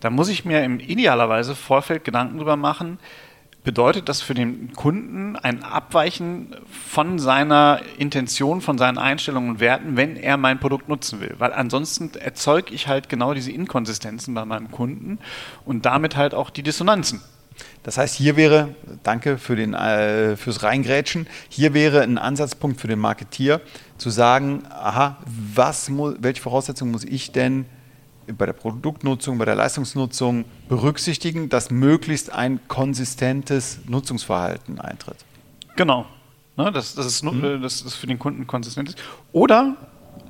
dann 0.00 0.14
muss 0.14 0.28
ich 0.28 0.44
mir 0.44 0.64
im 0.64 0.80
idealerweise 0.80 1.54
Vorfeld 1.54 2.04
Gedanken 2.04 2.36
darüber 2.36 2.56
machen, 2.56 2.98
bedeutet 3.64 4.08
das 4.08 4.20
für 4.20 4.34
den 4.34 4.72
Kunden 4.72 5.36
ein 5.36 5.62
Abweichen 5.62 6.56
von 6.90 7.18
seiner 7.18 7.80
Intention, 7.96 8.60
von 8.60 8.76
seinen 8.78 8.98
Einstellungen 8.98 9.50
und 9.50 9.60
Werten, 9.60 9.96
wenn 9.96 10.16
er 10.16 10.36
mein 10.36 10.58
Produkt 10.58 10.88
nutzen 10.88 11.20
will. 11.20 11.36
Weil 11.38 11.52
ansonsten 11.52 12.10
erzeuge 12.14 12.74
ich 12.74 12.88
halt 12.88 13.08
genau 13.08 13.34
diese 13.34 13.52
Inkonsistenzen 13.52 14.34
bei 14.34 14.44
meinem 14.44 14.70
Kunden 14.70 15.18
und 15.64 15.86
damit 15.86 16.16
halt 16.16 16.34
auch 16.34 16.50
die 16.50 16.64
Dissonanzen. 16.64 17.20
Das 17.82 17.98
heißt, 17.98 18.14
hier 18.14 18.36
wäre, 18.36 18.74
danke 19.02 19.38
für 19.38 19.56
den, 19.56 19.74
äh, 19.74 20.36
fürs 20.36 20.62
Reingrätschen, 20.62 21.26
hier 21.48 21.74
wäre 21.74 22.02
ein 22.02 22.18
Ansatzpunkt 22.18 22.80
für 22.80 22.88
den 22.88 22.98
Marketier 22.98 23.60
zu 23.98 24.10
sagen, 24.10 24.64
aha, 24.70 25.18
was 25.26 25.88
muss, 25.88 26.16
welche 26.20 26.42
Voraussetzungen 26.42 26.92
muss 26.92 27.04
ich 27.04 27.32
denn 27.32 27.66
bei 28.26 28.46
der 28.46 28.52
Produktnutzung, 28.52 29.38
bei 29.38 29.44
der 29.44 29.56
Leistungsnutzung 29.56 30.44
berücksichtigen, 30.68 31.48
dass 31.48 31.70
möglichst 31.70 32.32
ein 32.32 32.60
konsistentes 32.68 33.80
Nutzungsverhalten 33.86 34.80
eintritt. 34.80 35.16
Genau. 35.76 36.06
Ne, 36.56 36.70
dass, 36.70 36.94
dass, 36.94 37.06
es, 37.06 37.22
mhm. 37.22 37.62
dass 37.62 37.82
es 37.82 37.94
für 37.94 38.06
den 38.06 38.18
Kunden 38.18 38.46
konsistent 38.46 38.90
ist. 38.90 38.98
Oder, 39.32 39.76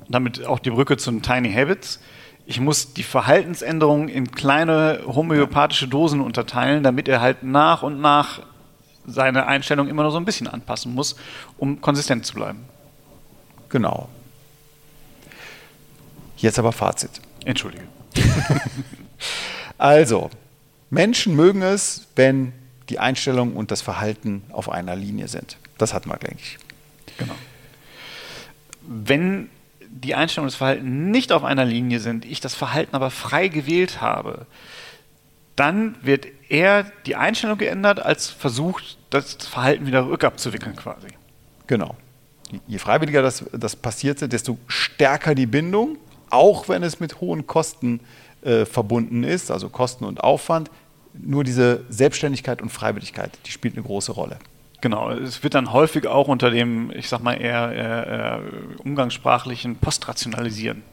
damit 0.07 0.45
auch 0.45 0.59
die 0.59 0.69
Brücke 0.69 0.95
zu 0.97 1.11
den 1.11 1.21
Tiny 1.21 1.51
Habits, 1.51 1.99
ich 2.45 2.59
muss 2.59 2.93
die 2.93 3.03
Verhaltensänderungen 3.03 4.09
in 4.09 4.31
kleine 4.31 5.01
homöopathische 5.05 5.87
Dosen 5.87 6.19
unterteilen, 6.19 6.83
damit 6.83 7.07
er 7.07 7.21
halt 7.21 7.43
nach 7.43 7.83
und 7.83 8.01
nach 8.01 8.41
seine 9.05 9.47
Einstellung 9.47 9.87
immer 9.87 10.03
nur 10.03 10.11
so 10.11 10.17
ein 10.17 10.25
bisschen 10.25 10.47
anpassen 10.47 10.93
muss, 10.93 11.15
um 11.57 11.81
konsistent 11.81 12.25
zu 12.25 12.35
bleiben. 12.35 12.65
Genau. 13.69 14.09
Jetzt 16.37 16.59
aber 16.59 16.71
Fazit. 16.71 17.21
Entschuldige. 17.45 17.83
also, 19.77 20.29
Menschen 20.89 21.35
mögen 21.35 21.61
es, 21.61 22.07
wenn 22.15 22.53
die 22.89 22.99
Einstellung 22.99 23.55
und 23.55 23.71
das 23.71 23.81
Verhalten 23.81 24.43
auf 24.51 24.69
einer 24.69 24.95
Linie 24.95 25.27
sind. 25.27 25.57
Das 25.77 25.93
hat 25.93 26.05
man, 26.05 26.19
denke 26.19 26.37
ich. 26.39 26.57
Genau. 27.17 27.35
Wenn 28.81 29.49
die 30.03 30.15
Einstellung 30.15 30.45
und 30.45 30.51
das 30.51 30.57
Verhalten 30.57 31.11
nicht 31.11 31.31
auf 31.31 31.43
einer 31.43 31.65
Linie 31.65 31.99
sind, 31.99 32.25
ich 32.25 32.39
das 32.39 32.55
Verhalten 32.55 32.95
aber 32.95 33.09
frei 33.09 33.47
gewählt 33.47 34.01
habe, 34.01 34.45
dann 35.55 35.95
wird 36.01 36.27
eher 36.49 36.85
die 37.05 37.15
Einstellung 37.15 37.57
geändert, 37.57 37.99
als 37.99 38.29
versucht, 38.29 38.97
das 39.09 39.35
Verhalten 39.35 39.85
wieder 39.85 40.07
rückabzuwickeln 40.07 40.75
quasi. 40.75 41.07
Genau. 41.67 41.95
Je 42.67 42.77
freiwilliger 42.77 43.21
das, 43.21 43.45
das 43.51 43.75
passierte, 43.75 44.27
desto 44.27 44.57
stärker 44.67 45.35
die 45.35 45.45
Bindung, 45.45 45.97
auch 46.29 46.69
wenn 46.69 46.83
es 46.83 46.99
mit 46.99 47.21
hohen 47.21 47.47
Kosten 47.47 47.99
äh, 48.43 48.65
verbunden 48.65 49.23
ist, 49.23 49.51
also 49.51 49.69
Kosten 49.69 50.05
und 50.05 50.23
Aufwand. 50.23 50.69
Nur 51.13 51.43
diese 51.43 51.83
Selbstständigkeit 51.89 52.61
und 52.61 52.69
Freiwilligkeit, 52.69 53.31
die 53.45 53.51
spielt 53.51 53.75
eine 53.75 53.83
große 53.83 54.11
Rolle. 54.11 54.39
Genau, 54.83 55.11
es 55.11 55.41
wird 55.43 55.53
dann 55.53 55.71
häufig 55.71 56.07
auch 56.07 56.27
unter 56.27 56.51
dem, 56.51 56.91
ich 56.91 57.07
sag 57.07 57.23
mal, 57.23 57.35
eher, 57.35 57.71
eher, 57.71 58.41
umgangssprachlichen 58.79 59.77
Postrationalisieren 59.77 60.83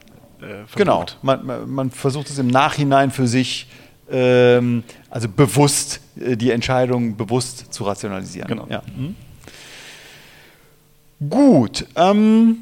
äh, 0.40 0.62
Genau, 0.76 1.06
man, 1.22 1.44
man, 1.44 1.68
man, 1.68 1.90
versucht 1.90 2.30
es 2.30 2.38
im 2.38 2.46
Nachhinein 2.46 3.10
für 3.10 3.26
sich, 3.26 3.66
ähm, 4.08 4.84
also 5.10 5.28
bewusst, 5.28 5.98
äh, 6.20 6.36
die 6.36 6.52
Entscheidung 6.52 7.16
bewusst 7.16 7.74
zu 7.74 7.82
rationalisieren. 7.82 8.46
Genau. 8.46 8.68
Ja. 8.68 8.82
Mhm. 8.96 9.16
Gut. 11.28 11.84
Ähm, 11.96 12.58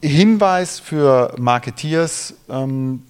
Hinweis 0.00 0.78
für 0.78 1.34
Marketeers, 1.36 2.34
ähm, 2.48 3.02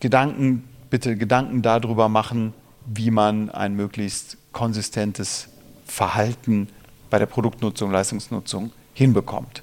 Gedanken, 0.00 0.64
bitte 0.90 1.16
Gedanken 1.16 1.62
darüber 1.62 2.08
machen, 2.08 2.54
wie 2.86 3.12
man 3.12 3.50
ein 3.50 3.74
möglichst 3.74 4.36
konsistentes 4.58 5.46
Verhalten 5.86 6.68
bei 7.10 7.20
der 7.20 7.26
Produktnutzung, 7.26 7.92
Leistungsnutzung 7.92 8.72
hinbekommt. 8.92 9.62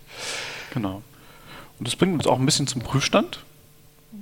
Genau. 0.74 1.02
Und 1.78 1.86
das 1.86 1.98
bringt 1.98 2.14
uns 2.14 2.26
auch 2.26 2.40
ein 2.40 2.46
bisschen 2.46 2.66
zum 2.66 2.82
Prüfstand. 2.82 3.44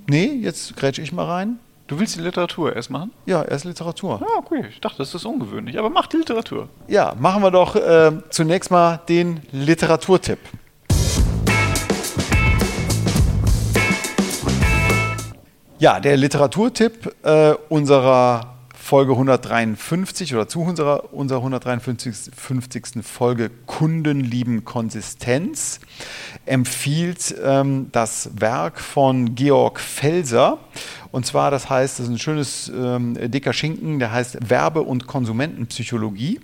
Nee, 0.08 0.26
jetzt 0.42 0.76
grätsche 0.76 1.04
ich 1.04 1.12
mal 1.12 1.26
rein. 1.26 1.60
Du 1.86 2.00
willst 2.00 2.16
die 2.16 2.22
Literatur 2.22 2.76
erst 2.76 2.90
machen? 2.90 3.12
Ja, 3.28 3.44
erst 3.44 3.66
Literatur. 3.66 4.20
Ja, 4.20 4.40
okay. 4.40 4.66
Ich 4.68 4.82
dachte, 4.82 4.98
das 4.98 5.14
ist 5.14 5.26
ungewöhnlich. 5.26 5.78
Aber 5.78 5.92
mach 5.92 6.08
die 6.08 6.18
Literatur. 6.18 6.70
Ja, 6.88 7.14
machen 7.20 7.44
wir 7.44 7.52
doch 7.52 7.76
äh, 7.76 8.12
zunächst 8.32 8.72
mal 8.72 9.00
den 9.08 9.42
Literaturtipp. 9.52 10.40
Ja, 15.78 16.00
der 16.00 16.18
Literaturtipp 16.18 17.14
äh, 17.24 17.54
unserer 17.70 18.54
Folge 18.84 19.13
153 19.13 20.36
oder 20.36 20.50
zu 20.50 20.60
unserer, 20.60 21.13
unserer 21.13 21.38
153. 21.38 22.34
Folge 23.02 23.50
Kunden 23.65 24.19
lieben 24.19 24.65
Konsistenz 24.65 25.80
empfiehlt 26.46 27.34
ähm, 27.41 27.88
das 27.93 28.32
Werk 28.36 28.82
von 28.82 29.36
Georg 29.36 29.80
Felser. 29.80 30.58
Und 31.13 31.26
zwar, 31.26 31.50
das 31.50 31.69
heißt, 31.69 31.98
das 31.98 32.08
ist 32.08 32.12
ein 32.12 32.19
schönes 32.19 32.74
ähm, 32.76 33.17
dicker 33.32 33.54
Schinken, 33.54 34.00
der 34.00 34.12
heißt 34.12 34.50
Werbe- 34.50 34.82
und 34.82 35.08
Konsumentenpsychologie. 35.08 36.41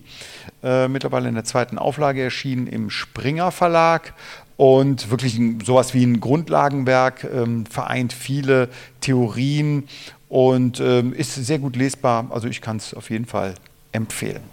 Äh, 0.63 0.87
mittlerweile 0.87 1.27
in 1.27 1.35
der 1.35 1.43
zweiten 1.43 1.77
Auflage 1.77 2.23
erschienen 2.23 2.67
im 2.67 2.89
Springer 2.89 3.51
Verlag 3.51 4.13
und 4.59 5.09
wirklich 5.09 5.37
ein, 5.37 5.61
sowas 5.65 5.93
wie 5.93 6.05
ein 6.05 6.19
Grundlagenwerk, 6.19 7.25
ähm, 7.33 7.65
vereint 7.65 8.11
viele 8.11 8.69
Theorien 8.99 9.87
und 10.29 10.79
ähm, 10.79 11.13
ist 11.13 11.33
sehr 11.33 11.59
gut 11.59 11.75
lesbar. 11.75 12.27
Also 12.29 12.47
ich 12.47 12.61
kann 12.61 12.77
es 12.77 12.93
auf 12.93 13.09
jeden 13.09 13.25
Fall 13.25 13.55
empfehlen. 13.91 14.43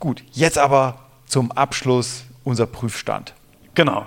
Gut, 0.00 0.24
jetzt 0.32 0.58
aber 0.58 0.98
zum 1.26 1.52
Abschluss 1.52 2.24
unser 2.44 2.66
Prüfstand. 2.66 3.34
Genau. 3.74 4.06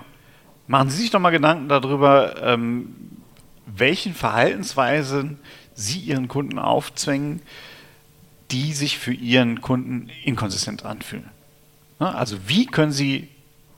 Machen 0.66 0.90
Sie 0.90 0.98
sich 1.02 1.10
doch 1.10 1.20
mal 1.20 1.30
Gedanken 1.30 1.68
darüber, 1.68 2.42
ähm, 2.42 2.94
welchen 3.66 4.14
Verhaltensweisen 4.14 5.38
Sie 5.74 5.98
Ihren 5.98 6.28
Kunden 6.28 6.58
aufzwängen, 6.58 7.40
die 8.50 8.72
sich 8.72 8.98
für 8.98 9.12
Ihren 9.12 9.60
Kunden 9.60 10.10
inkonsistent 10.24 10.84
anfühlen. 10.84 11.28
Also 11.98 12.36
wie 12.46 12.66
können 12.66 12.92
Sie 12.92 13.28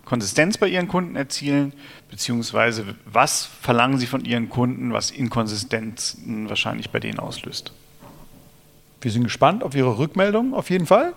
Konsistenz 0.04 0.58
bei 0.58 0.68
Ihren 0.68 0.88
Kunden 0.88 1.16
erzielen, 1.16 1.72
beziehungsweise 2.10 2.94
was 3.04 3.44
verlangen 3.44 3.98
Sie 3.98 4.06
von 4.06 4.24
Ihren 4.24 4.48
Kunden, 4.48 4.92
was 4.92 5.10
Inkonsistenzen 5.10 6.48
wahrscheinlich 6.48 6.90
bei 6.90 7.00
denen 7.00 7.18
auslöst? 7.18 7.72
Wir 9.00 9.10
sind 9.10 9.24
gespannt 9.24 9.62
auf 9.62 9.74
Ihre 9.74 9.98
Rückmeldung 9.98 10.54
auf 10.54 10.70
jeden 10.70 10.86
Fall 10.86 11.12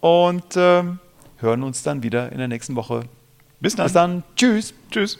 und 0.00 0.56
ähm, 0.56 0.98
hören 1.38 1.62
uns 1.62 1.82
dann 1.82 2.02
wieder 2.02 2.32
in 2.32 2.38
der 2.38 2.48
nächsten 2.48 2.74
Woche. 2.74 3.04
Bis 3.60 3.74
dann. 3.74 3.86
Bis 3.86 3.92
dann. 3.92 4.22
Tschüss. 4.36 4.74
Tschüss. 4.90 5.18